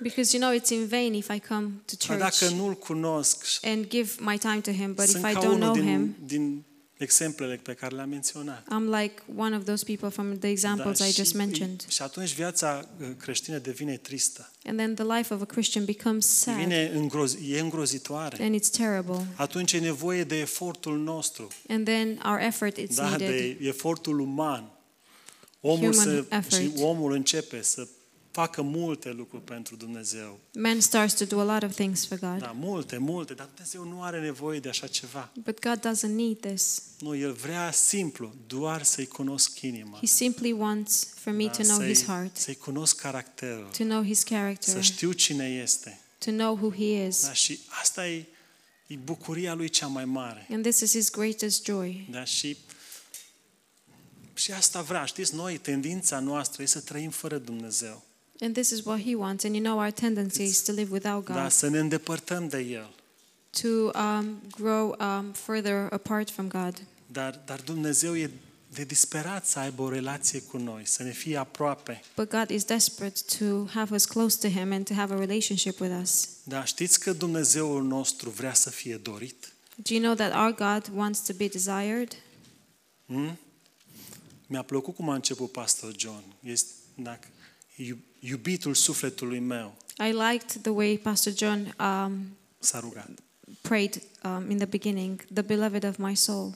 Because 0.00 0.36
you 0.36 0.42
know 0.42 0.58
it's 0.60 0.70
in 0.70 0.86
vain 0.86 1.14
if 1.14 1.28
I 1.28 1.40
come 1.48 1.70
to 1.86 1.94
dar 2.08 2.18
church 2.18 2.38
dacă 2.38 2.54
nu-l 2.54 2.74
cunosc, 2.74 3.46
and 3.62 3.88
give 3.88 4.10
my 4.20 4.38
time 4.38 4.60
to 4.60 4.70
Him, 4.70 4.94
but 4.94 5.04
sunt 5.06 5.24
if 5.24 5.30
I 5.30 5.34
ca 5.34 5.40
don't 5.40 5.58
know 5.58 5.70
unul 5.72 5.84
Him, 5.84 6.16
din, 6.18 6.26
din 6.26 6.64
exemplele 7.02 7.56
pe 7.62 7.74
care 7.74 7.94
le-am 7.94 8.08
menționat. 8.08 8.62
I'm 8.66 9.00
like 9.00 9.22
one 9.36 9.56
of 9.56 9.64
those 9.64 9.84
people 9.84 10.08
from 10.08 10.38
the 10.38 10.48
examples 10.48 10.98
I 10.98 11.12
just 11.12 11.30
și, 11.30 11.36
mentioned. 11.36 11.84
și 11.88 12.02
atunci 12.02 12.34
viața 12.34 12.88
uh, 13.00 13.06
creștină 13.18 13.58
devine 13.58 13.96
tristă. 13.96 14.50
And 14.64 14.76
then 14.78 14.94
the 14.94 15.16
life 15.16 15.34
of 15.34 15.40
a 15.40 15.44
Christian 15.44 15.84
becomes 15.84 16.26
sad 16.26 16.54
Devine 16.56 16.90
îngroz, 16.94 17.36
e 17.48 17.60
îngrozitoare. 17.60 18.44
and 18.44 18.54
it's 18.60 18.70
terrible. 18.76 19.26
Atunci 19.34 19.72
e 19.72 19.78
nevoie 19.78 20.24
de 20.24 20.38
efortul 20.38 20.98
nostru, 20.98 21.48
And 21.68 21.84
then 21.84 22.20
our 22.24 22.38
effort 22.38 22.76
is 22.76 22.94
da, 22.96 23.08
needed. 23.08 23.28
de 23.58 23.66
efortul 23.66 24.18
uman. 24.20 24.70
Omul, 25.60 25.78
Human 25.78 25.92
să, 25.92 26.24
effort. 26.28 26.52
și 26.62 26.70
omul 26.82 27.12
începe 27.12 27.62
să 27.62 27.86
facă 28.32 28.62
multe 28.62 29.10
lucruri 29.10 29.42
pentru 29.42 29.76
Dumnezeu. 29.76 30.38
Man 30.54 30.80
starts 30.80 31.14
to 31.14 31.24
do 31.24 31.40
a 31.40 31.54
lot 31.54 31.62
of 31.62 31.74
things 31.74 32.06
for 32.06 32.18
God. 32.18 32.38
Da, 32.38 32.54
multe, 32.54 32.96
multe, 32.98 33.34
dar 33.34 33.46
Dumnezeu 33.46 33.84
nu 33.84 34.02
are 34.02 34.20
nevoie 34.20 34.60
de 34.60 34.68
așa 34.68 34.86
ceva. 34.86 35.30
But 35.44 35.60
God 35.60 35.78
doesn't 35.78 36.14
need 36.14 36.40
this. 36.40 36.82
Nu, 36.98 37.16
El 37.16 37.32
vrea 37.32 37.70
simplu, 37.70 38.34
doar 38.46 38.82
să-i 38.82 39.06
cunosc 39.06 39.60
inima. 39.60 39.98
He 39.98 40.06
simply 40.06 40.52
wants 40.52 41.06
for 41.14 41.32
me 41.32 41.44
Da, 41.44 41.50
to 41.50 41.62
know 41.62 41.76
să-i, 41.76 41.88
His 41.88 42.04
heart, 42.04 42.36
să-i 42.36 42.54
cunosc 42.54 43.00
caracterul, 43.00 43.68
to 43.76 43.84
know 43.84 44.04
His 44.04 44.22
character, 44.22 44.74
să 44.74 44.80
știu 44.80 45.12
cine 45.12 45.46
este. 45.62 46.00
to 46.18 46.30
know 46.30 46.56
who 46.56 46.70
He 46.70 47.06
is. 47.06 47.26
Da, 47.26 47.32
și 47.32 47.60
asta 47.68 48.08
e, 48.08 48.26
e 48.86 48.94
bucuria 48.96 49.54
lui 49.54 49.68
cea 49.68 49.86
mai 49.86 50.04
mare. 50.04 50.46
And 50.50 50.62
this 50.62 50.80
is 50.80 50.90
His 50.92 51.10
greatest 51.10 51.64
joy. 51.64 52.08
Da, 52.10 52.24
și, 52.24 52.56
și 54.34 54.52
asta 54.52 54.82
vrea. 54.82 55.04
Știți, 55.04 55.34
noi, 55.34 55.58
tendința 55.58 56.18
noastră 56.18 56.62
e 56.62 56.66
să 56.66 56.80
trăim 56.80 57.10
fără 57.10 57.38
Dumnezeu. 57.38 58.02
And 58.42 58.54
this 58.54 58.70
is 58.70 58.84
what 58.84 59.00
He 59.00 59.14
wants. 59.14 59.44
And 59.44 59.54
you 59.54 59.62
know, 59.64 59.78
our 59.78 59.90
tendency 59.90 60.42
is 60.42 60.62
to 60.62 60.72
live 60.72 60.90
without 60.92 61.24
Da, 61.24 61.42
God, 61.42 61.50
să 61.50 61.68
ne 61.68 61.78
îndepărtăm 61.78 62.48
de 62.48 62.58
El. 62.58 62.94
to 63.60 63.68
um, 63.98 64.40
grow 64.50 64.96
um, 65.00 65.32
further 65.32 65.86
apart 65.90 66.30
from 66.30 66.48
God. 66.48 66.82
Dar, 67.06 67.40
dar 67.46 67.60
Dumnezeu 67.60 68.16
e 68.16 68.30
de 68.74 68.84
disperat 68.84 69.46
să 69.46 69.58
aibă 69.58 69.82
o 69.82 69.88
relație 69.88 70.40
cu 70.40 70.56
noi, 70.56 70.82
să 70.86 71.02
ne 71.02 71.10
fie 71.10 71.36
aproape. 71.36 72.02
But 72.16 72.30
God 72.30 72.48
is 72.50 72.64
desperate 72.64 73.20
to 73.38 73.64
have 73.66 73.94
us 73.94 74.04
close 74.04 74.48
to 74.48 74.48
Him 74.58 74.72
and 74.72 74.86
to 74.86 74.94
have 74.94 75.14
a 75.14 75.18
relationship 75.18 75.80
with 75.80 75.94
us. 76.02 76.28
Da, 76.44 76.64
știți 76.64 77.00
că 77.00 77.12
Dumnezeul 77.12 77.82
nostru 77.82 78.30
vrea 78.30 78.54
să 78.54 78.70
fie 78.70 78.96
dorit? 78.96 79.52
Do 79.76 79.94
you 79.94 80.02
know 80.02 80.14
that 80.14 80.34
our 80.34 80.54
God 80.54 80.96
wants 80.98 81.20
to 81.20 81.32
be 81.32 81.46
desired? 81.48 82.16
Hmm? 83.06 83.38
Mi-a 84.46 84.62
plăcut 84.62 84.94
cum 84.94 85.08
a 85.08 85.14
început 85.14 85.50
Pastor 85.50 85.92
John. 85.96 86.22
Este, 86.40 86.72
dacă, 86.94 87.28
iu- 87.30 87.41
iubitul 88.20 88.74
sufletului 88.74 89.38
meu 89.38 89.74
I 89.98 90.12
liked 90.12 90.62
the 90.62 90.70
way 90.70 90.98
Pastor 90.98 91.32
John 91.36 91.74
um, 91.80 92.36
s-a 92.58 92.80
rugat. 92.80 93.08
prayed 93.60 94.02
um, 94.24 94.50
in 94.50 94.56
the 94.56 94.66
beginning, 94.66 95.24
the 95.32 95.42
beloved 95.42 95.84
of 95.84 95.96
my 95.96 96.16
soul. 96.16 96.54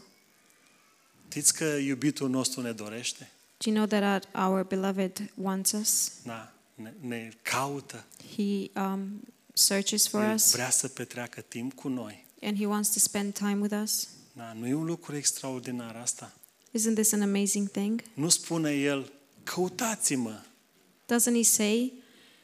Știți 1.28 1.54
că 1.54 1.64
iubitul 1.64 2.28
nostru 2.28 2.60
ne 2.60 2.72
dorește? 2.72 3.30
Do 3.58 3.70
you 3.70 3.74
know 3.86 4.00
that 4.00 4.24
our, 4.34 4.46
our 4.52 4.64
beloved 4.64 5.30
wants 5.34 5.72
us? 5.72 6.12
Da, 6.24 6.52
ne, 6.74 6.92
ne 7.00 7.30
caută. 7.42 8.04
He 8.36 8.70
um, 8.80 9.20
searches 9.52 10.08
for 10.08 10.22
El 10.22 10.34
us 10.34 10.52
vrea 10.52 10.70
să 10.70 10.88
petreacă 10.88 11.40
timp 11.40 11.72
cu 11.72 11.88
noi. 11.88 12.26
and 12.42 12.58
He 12.58 12.66
wants 12.66 12.88
to 12.92 12.98
spend 12.98 13.32
time 13.34 13.58
with 13.60 13.74
us. 13.82 14.08
Da, 14.32 14.52
nu 14.52 14.66
e 14.66 14.74
un 14.74 14.84
lucru 14.84 15.16
extraordinar 15.16 15.96
asta. 15.96 16.32
Isn't 16.78 16.94
this 16.94 17.12
an 17.12 17.22
amazing 17.22 17.70
thing? 17.70 18.02
Nu 18.14 18.28
spune 18.28 18.70
El, 18.72 19.12
căutați-mă, 19.44 20.40
Doesn't 21.14 21.34
He 21.36 21.42
say, 21.42 21.92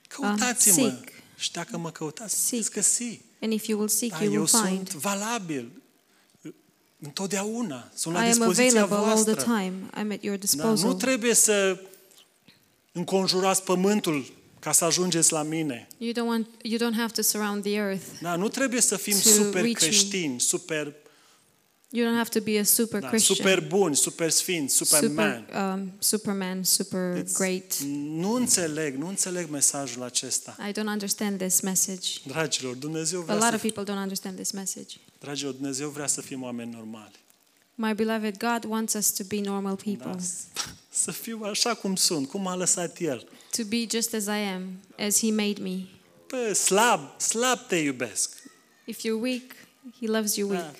căutați-mă. 0.08 0.74
seek. 0.74 1.08
Și 1.36 1.52
dacă 1.52 1.76
mă 1.78 1.90
căutați, 1.90 2.46
Seek. 2.46 2.62
veți 2.62 2.74
găsi. 2.74 3.20
and 3.40 3.52
if 3.52 3.66
you 3.66 3.78
will 3.78 3.88
seek, 3.90 4.10
Da, 4.10 4.22
you 4.22 4.32
eu 4.32 4.38
will 4.38 4.48
find? 4.66 4.88
sunt 4.88 4.92
valabil 5.02 5.70
întotdeauna. 7.00 7.90
Sunt 7.94 8.14
I 8.14 8.16
la 8.18 8.22
am 8.24 8.28
dispoziția 8.30 8.82
available 8.82 8.96
all 9.10 9.22
the 9.24 9.32
voastră. 9.32 9.52
time. 9.54 9.72
I'm 9.90 10.12
at 10.12 10.22
your 10.22 10.36
Da, 10.36 10.40
disposal. 10.44 10.88
nu 10.88 10.94
trebuie 10.94 11.34
să 11.34 11.80
înconjurați 12.92 13.62
pământul 13.62 14.32
ca 14.58 14.72
să 14.72 14.84
ajungeți 14.84 15.32
la 15.32 15.42
mine. 15.42 15.86
You 15.98 16.12
don't 16.12 16.28
want. 16.28 16.46
You 16.62 16.78
don't 16.90 16.96
have 16.96 17.12
to 17.12 17.22
surround 17.22 17.62
the 17.62 17.72
earth. 17.72 18.04
Da, 18.20 18.36
nu 18.36 18.48
trebuie 18.48 18.80
să 18.80 18.96
fim 18.96 19.12
To 19.22 19.28
super 19.28 19.62
reach 19.62 19.80
me. 19.80 19.86
creștini, 19.86 20.40
super, 20.40 20.94
You 21.94 22.04
don't 22.04 22.16
have 22.16 22.30
to 22.30 22.40
be 22.40 22.58
a 22.58 22.62
super 22.64 23.00
da, 23.00 23.08
Christian, 23.08 23.36
super 23.36 23.66
buni, 23.68 23.96
super 23.96 24.30
sfinți, 24.30 24.74
super 24.74 25.08
man. 25.10 25.44
super, 25.46 25.62
um, 25.72 25.92
Superman, 25.98 26.62
super 26.64 27.14
Deci, 27.14 27.32
great. 27.32 27.78
Nu 28.18 28.32
înțeleg, 28.32 28.94
nu 28.94 29.08
înțeleg 29.08 29.48
mesajul 29.50 30.02
acesta. 30.02 30.56
I 30.68 30.72
don't 30.72 30.86
understand 30.88 31.38
this 31.38 31.60
message. 31.60 32.08
Dragilor, 32.26 32.74
Dumnezeu 32.74 33.20
A 33.20 33.22
vrea 33.22 33.34
lot 33.34 33.44
să, 33.44 33.54
of 33.54 33.60
people 33.60 33.82
don't 33.84 34.02
understand 34.02 34.36
this 34.36 34.50
message. 34.50 34.96
dragilor, 35.18 35.52
Dumnezeu 35.52 35.88
vrea 35.88 36.06
să 36.06 36.20
fim 36.20 36.42
oameni 36.42 36.72
normali. 36.72 37.20
My 37.74 37.94
beloved, 37.94 38.36
God 38.38 38.64
wants 38.70 38.94
us 38.94 39.10
to 39.10 39.24
be 39.28 39.40
normal 39.40 39.76
Da? 39.76 39.82
people, 39.82 40.22
Să 41.04 41.10
fiu 41.10 41.42
așa 41.42 41.74
cum 41.74 41.94
sunt, 41.96 42.28
cum 42.28 42.46
a 42.46 42.54
lăsat 42.54 43.00
El. 43.00 43.28
to 43.56 43.62
be 43.64 43.86
just 43.90 44.14
as 44.14 44.24
I 44.24 44.28
am, 44.54 44.80
as 44.98 45.18
He 45.18 45.30
made 45.30 45.60
me. 45.62 45.78
Păi, 46.26 46.54
slab, 46.54 47.20
slab 47.20 47.66
te 47.66 47.76
iubesc. 47.76 48.30
If 48.84 48.98
you're 48.98 49.20
weak, 49.20 49.42
He 50.00 50.06
loves 50.06 50.36
you 50.36 50.48
weak. 50.50 50.62
Da. 50.62 50.72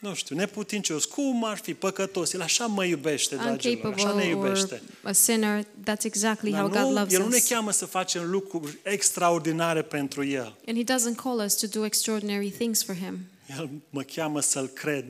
Nu 0.00 0.14
știu, 0.14 0.36
neputincios, 0.36 1.04
cum 1.04 1.44
ar 1.44 1.56
fi 1.56 1.74
păcătos? 1.74 2.32
El 2.32 2.40
așa 2.40 2.66
mă 2.66 2.84
iubește, 2.84 3.36
dragilor, 3.36 3.92
așa 3.94 4.02
ne 4.02 4.08
Uncapable 4.10 4.34
or 4.34 4.44
iubește. 4.44 4.82
a 5.02 5.12
sinner, 5.12 5.62
that's 5.64 6.02
exactly 6.04 6.50
Dar 6.50 6.60
how 6.60 6.68
God 6.68 6.80
nu, 6.80 6.92
loves 6.92 7.12
el 7.12 7.20
nu 7.22 7.28
ne 7.28 7.36
us. 7.36 7.48
cheamă 7.48 7.70
să 7.70 7.86
facem 7.86 8.30
lucruri 8.30 8.78
extraordinare 8.82 9.82
pentru 9.82 10.24
El. 10.24 10.56
And 10.66 10.76
He 10.76 10.94
doesn't 10.94 11.16
call 11.22 11.38
us 11.44 11.54
to 11.54 11.66
do 11.66 11.84
extraordinary 11.84 12.50
things 12.50 12.84
for 12.84 12.94
Him, 12.94 13.18
El 13.58 13.70
mă 13.90 14.02
cheamă 14.02 14.40
să-L 14.40 14.66
cred. 14.66 15.04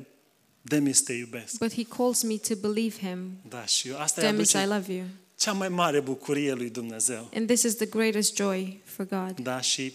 Demis 0.63 1.03
te 1.03 1.13
iubesc. 1.13 1.59
but 1.59 1.73
He 1.73 1.85
calls 1.85 2.23
me 2.23 2.35
to 2.49 2.55
believe 2.55 2.95
Him. 3.09 3.31
Da, 3.49 3.65
și 3.65 3.91
asta 3.99 4.21
e 4.27 4.31
Demis, 4.31 4.53
I 4.53 4.57
aduce 4.57 4.75
love 4.75 4.93
you. 4.93 5.05
cea 5.37 5.53
mai 5.53 5.69
mare 5.69 6.01
bucurie 6.01 6.53
lui 6.53 6.71
Dumnezeu. 6.71 7.31
And 7.35 7.47
this 7.47 7.63
is 7.63 7.75
the 7.77 7.87
greatest 7.87 8.37
joy 8.37 8.81
for 8.85 9.07
God. 9.07 9.41
Da, 9.41 9.61
și 9.61 9.93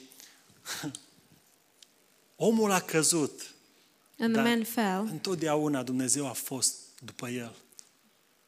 omul 2.35 2.71
a 2.71 2.79
căzut. 2.79 3.52
And 4.23 4.33
the 4.33 4.43
Da. 4.43 4.49
man 4.49 4.63
fell, 4.63 5.07
Întotdeauna 5.11 5.83
Dumnezeu 5.83 6.27
a 6.27 6.31
fost 6.31 6.75
după 7.05 7.27
el. 7.29 7.55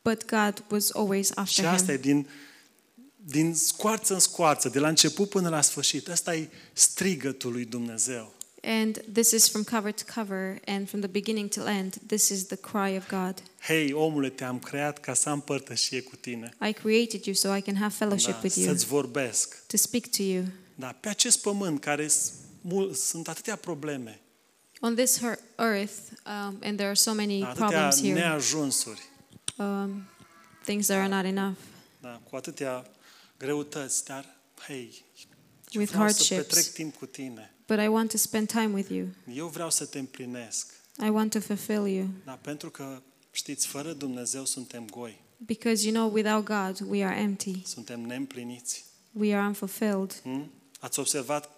but 0.03 0.25
God 0.25 0.63
was 0.71 0.89
always 0.93 1.27
Și 1.27 1.33
after 1.35 1.65
asta 1.65 1.91
e 1.91 1.99
him. 2.01 2.01
din, 2.01 2.27
din 3.15 3.55
scoarță 3.55 4.13
în 4.13 4.19
scoarță, 4.19 4.69
de 4.69 4.79
la 4.79 4.87
început 4.87 5.29
până 5.29 5.49
la 5.49 5.61
sfârșit. 5.61 6.09
Asta 6.09 6.35
e 6.35 6.49
strigătul 6.73 7.51
lui 7.51 7.65
Dumnezeu. 7.65 8.33
And 8.67 9.03
this 9.13 9.31
is 9.31 9.49
from 9.49 9.63
cover 9.63 9.91
to 9.93 10.03
cover 10.15 10.59
and 10.65 10.87
from 10.87 10.99
the 11.01 11.09
beginning 11.09 11.49
till 11.49 11.65
end. 11.65 11.95
This 12.07 12.29
is 12.29 12.45
the 12.45 12.55
cry 12.55 12.95
of 12.97 13.09
God. 13.09 13.43
Hei, 13.61 13.93
omule, 13.93 14.29
te-am 14.29 14.59
creat 14.59 14.99
ca 14.99 15.13
să 15.13 15.29
am 15.29 15.41
părtășie 15.41 16.01
cu 16.01 16.15
tine. 16.15 16.53
I 16.69 16.73
created 16.73 17.23
you 17.25 17.35
so 17.35 17.55
I 17.55 17.61
can 17.61 17.75
have 17.75 17.93
fellowship 17.97 18.31
Da, 18.31 18.39
with 18.43 18.55
you, 18.55 18.65
să-ți 18.67 18.85
vorbesc. 18.85 19.63
to 19.67 19.77
speak 19.77 20.05
to 20.07 20.21
you. 20.23 20.43
Da, 20.75 20.87
pe 20.99 21.09
acest 21.09 21.41
pământ 21.41 21.79
care 21.79 22.07
s- 22.07 22.31
mul- 22.61 22.93
sunt 22.93 23.27
atâtea 23.27 23.55
probleme, 23.55 24.19
On 24.81 24.95
this 24.95 25.19
her- 25.19 25.39
earth, 25.57 25.97
um, 26.25 26.59
and 26.61 26.75
there 26.77 26.85
are 26.85 26.93
so 26.95 27.13
many 27.13 27.39
da, 27.39 27.47
atâtea 27.49 27.65
problems 27.67 28.01
here, 28.01 28.13
neajunsuri, 28.13 29.01
um, 29.57 30.03
things 30.63 30.85
that 30.87 30.97
are 30.97 31.07
not 31.15 31.25
enough, 31.25 31.57
da, 32.01 32.21
cu 32.29 32.35
atâtea 32.35 32.85
greutăți, 33.37 34.05
dar, 34.05 34.35
hei, 34.67 35.03
eu 35.69 35.81
With 35.81 35.91
vreau 35.93 36.07
să 36.09 36.15
hardships. 36.33 36.55
petrec 36.55 36.73
timp 36.73 36.95
cu 36.95 37.05
tine. 37.05 37.53
but 37.67 37.79
I 37.79 37.87
want 37.87 38.09
to 38.11 38.17
spend 38.17 38.47
time 38.47 38.73
with 38.73 38.89
you. 38.89 39.07
Eu 39.33 39.47
vreau 39.47 39.69
să 39.69 39.85
te 39.85 39.99
împlinesc. 39.99 40.73
I 41.05 41.09
want 41.09 41.31
to 41.31 41.39
fulfill 41.39 41.87
you. 41.87 42.07
Da, 42.25 42.31
pentru 42.41 42.69
că, 42.69 43.01
știți, 43.31 43.67
fără 43.67 43.93
Dumnezeu 43.93 44.45
suntem 44.45 44.85
goi, 44.89 45.23
Because 45.37 45.87
you 45.87 45.93
know, 45.93 46.11
without 46.13 46.45
God, 46.45 46.89
we 46.89 47.05
are 47.05 47.19
empty. 47.19 47.61
suntem 47.65 48.01
neîmpliniți. 48.01 48.83
We 49.11 49.35
are 49.35 49.45
unfulfilled. 49.47 50.13
Hmm? 50.23 50.51
Ați 50.79 50.99
observat 50.99 51.49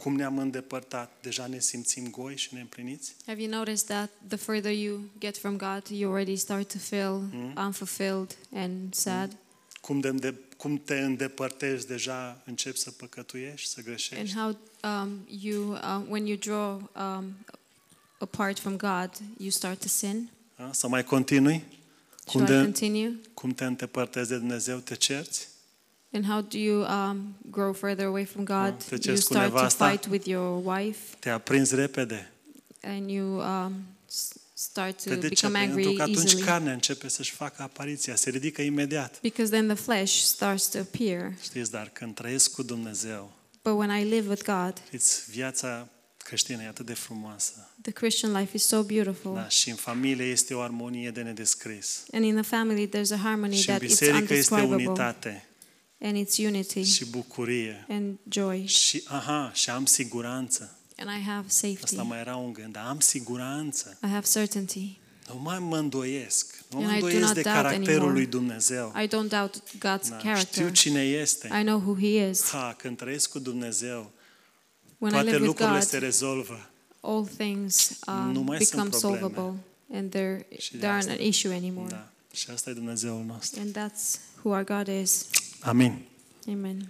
cum 0.00 0.16
ne-am 0.16 0.38
îndepărtat? 0.38 1.12
Deja 1.22 1.46
ne 1.46 1.58
simțim 1.60 2.10
goi 2.10 2.36
și 2.36 2.54
neîmpliniți? 2.54 3.14
Have 3.26 3.42
you 3.42 3.50
noticed 3.50 3.86
that 3.86 4.10
the 4.28 4.36
further 4.36 4.72
you 4.72 5.00
get 5.18 5.38
from 5.38 5.56
God, 5.56 5.86
you 5.88 6.10
already 6.10 6.36
start 6.36 6.72
to 6.72 6.78
feel 6.78 7.22
unfulfilled 7.56 8.36
and 8.54 8.94
sad? 8.94 9.36
Cum, 9.80 10.00
de, 10.00 10.10
de, 10.10 10.34
cum 10.56 10.80
te 10.84 10.98
îndepărtezi, 10.98 11.86
deja 11.86 12.42
începi 12.44 12.78
să 12.78 12.90
păcătuiești, 12.90 13.68
să 13.68 13.74
And 13.76 13.86
greșești? 13.86 14.36
how 14.36 14.56
um, 14.84 15.26
you, 15.42 15.70
uh, 15.72 16.02
when 16.08 16.26
you 16.26 16.36
draw 16.36 16.90
um, 16.96 17.36
apart 18.18 18.58
from 18.58 18.76
God, 18.76 19.10
you 19.38 19.50
start 19.50 19.80
to 19.80 19.88
sin? 19.88 20.30
Da? 20.56 20.70
Să 20.72 20.88
mai 20.88 21.04
continui? 21.04 21.62
Cum, 22.24 22.44
Shall 22.44 22.54
I 22.54 22.56
de, 22.58 22.62
continue? 22.64 23.12
cum 23.34 23.50
te 23.50 23.64
îndepărtezi 23.64 24.28
de 24.28 24.36
Dumnezeu? 24.36 24.78
Te 24.78 24.94
cerți? 24.94 25.48
And 26.12 26.24
how 26.26 26.40
do 26.40 26.58
you 26.58 26.84
um, 26.86 27.34
grow 27.50 27.72
further 27.72 28.06
away 28.06 28.24
from 28.24 28.44
God? 28.44 28.74
te 28.78 28.84
You 28.94 28.98
ceri 29.00 29.14
cu 29.16 29.20
start 29.20 29.48
to 29.50 29.54
nevasta? 29.54 29.88
fight 29.88 30.06
with 30.10 30.26
your 30.26 30.76
wife, 30.76 30.98
Te 31.18 31.30
aprinzi 31.30 31.74
repede? 31.74 32.30
and 32.82 33.10
you 33.10 33.26
um, 33.38 33.72
s- 34.06 34.32
start 34.54 35.02
Pe 35.02 35.14
to 35.14 35.20
de 35.20 35.28
ce? 35.28 35.46
become 35.46 35.58
Pentru 35.58 35.78
angry 35.78 35.94
că 35.96 36.02
atunci 36.02 36.16
easily. 36.18 36.42
carnea 36.42 36.72
începe 36.72 37.08
să-și 37.08 37.30
facă 37.32 37.62
apariția, 37.62 38.14
se 38.14 38.30
ridică 38.30 38.62
imediat. 38.62 39.18
Because 39.22 39.50
then 39.50 39.66
the 39.66 39.76
flesh 39.76 40.12
starts 40.22 40.66
to 40.68 40.78
appear. 40.78 41.32
Știți, 41.42 41.70
dar 41.70 41.88
când 41.92 42.14
trăiesc 42.14 42.50
cu 42.52 42.62
Dumnezeu, 42.62 43.32
But 43.62 43.72
when 43.78 43.98
I 44.00 44.04
live 44.04 44.28
with 44.28 44.42
God, 44.44 44.72
știți, 44.86 45.30
viața 45.30 45.88
Creștina 46.24 46.62
e 46.62 46.66
atât 46.66 46.86
de 46.86 46.94
frumoasă. 46.94 47.68
The 47.82 47.90
Christian 47.92 48.32
life 48.32 48.56
is 48.56 48.66
so 48.66 48.82
beautiful. 48.82 49.34
Da, 49.34 49.48
și 49.48 49.70
în 49.70 49.76
familie 49.76 50.24
este 50.24 50.54
o 50.54 50.60
armonie 50.60 51.10
de 51.10 51.22
nedescris. 51.22 52.04
And 52.12 52.24
in 52.24 52.34
the 52.34 52.42
family, 52.56 52.88
there's 52.88 53.12
a 53.12 53.16
harmony 53.16 53.54
Și 53.54 53.68
în 53.70 53.76
that 53.76 53.88
is 53.88 53.98
biserică 53.98 54.34
este 54.34 54.54
undescribable. 54.54 54.86
unitate 54.86 55.44
And 56.02 56.26
it's 56.26 56.38
unity 56.38 56.82
și 56.82 57.04
bucurie. 57.06 57.86
and 57.88 58.16
joy. 58.28 58.66
Și, 58.66 59.02
aha, 59.06 59.50
și 59.54 59.70
am 59.70 59.84
siguranță. 59.84 60.78
And 60.96 61.10
I 61.20 61.24
have 61.26 61.48
safety. 61.48 61.82
Asta 61.82 62.02
mai 62.02 62.18
era 62.18 62.36
un 62.36 62.52
gând, 62.52 62.72
dar 62.72 62.84
am 62.86 63.00
siguranță. 63.00 63.98
I 64.02 64.06
have 64.08 64.26
certainty. 64.32 64.98
Nu 65.28 65.40
mai 65.42 65.58
mă 65.58 65.76
îndoiesc. 65.78 66.64
Nu 66.70 66.78
mă 66.80 66.86
And 66.86 66.96
I 66.96 67.00
do 67.00 67.06
îndoiesc 67.06 67.26
not 67.26 67.34
de 67.34 67.40
doubt 67.42 67.56
caracterul 67.56 67.88
anymore. 67.92 68.12
lui 68.12 68.26
Dumnezeu. 68.26 68.94
I 69.02 69.06
don't 69.06 69.28
doubt 69.28 69.62
God's 69.76 69.80
Da, 70.08 70.16
știu 70.16 70.16
character. 70.22 70.72
cine 70.72 71.02
este. 71.02 71.46
I 71.60 71.62
know 71.64 71.78
who 71.80 71.94
He 72.00 72.28
is. 72.28 72.48
Ha, 72.48 72.74
când 72.78 72.96
trăiesc 72.96 73.30
cu 73.30 73.38
Dumnezeu, 73.38 74.10
When 74.98 75.12
I 75.12 75.14
toate 75.14 75.30
live 75.30 75.36
with 75.38 75.46
lucrurile 75.46 75.80
se 75.80 75.90
God, 75.98 76.02
rezolvă. 76.02 76.70
all 77.00 77.26
things 77.36 77.90
um, 78.06 78.32
Nu 78.32 78.40
mai 78.40 78.56
sunt 78.58 78.70
become 78.70 78.88
probleme. 78.88 79.18
solvable 79.18 79.58
and 79.92 80.10
there, 80.10 80.46
Și 80.58 80.70
de 80.72 80.76
there 80.78 80.92
aren't 80.96 80.98
asta- 80.98 81.12
an 81.12 81.20
issue 81.26 81.54
anymore. 81.54 81.88
Da. 81.90 82.08
Și 82.32 82.50
asta 82.50 82.70
e 82.70 82.72
Dumnezeul 82.72 83.24
nostru. 83.24 83.60
And 83.60 83.76
that's 83.78 84.18
who 84.42 84.50
our 84.54 84.64
God 84.64 84.88
is. 85.02 85.26
Amin. 85.64 86.06
Amen. 86.48 86.88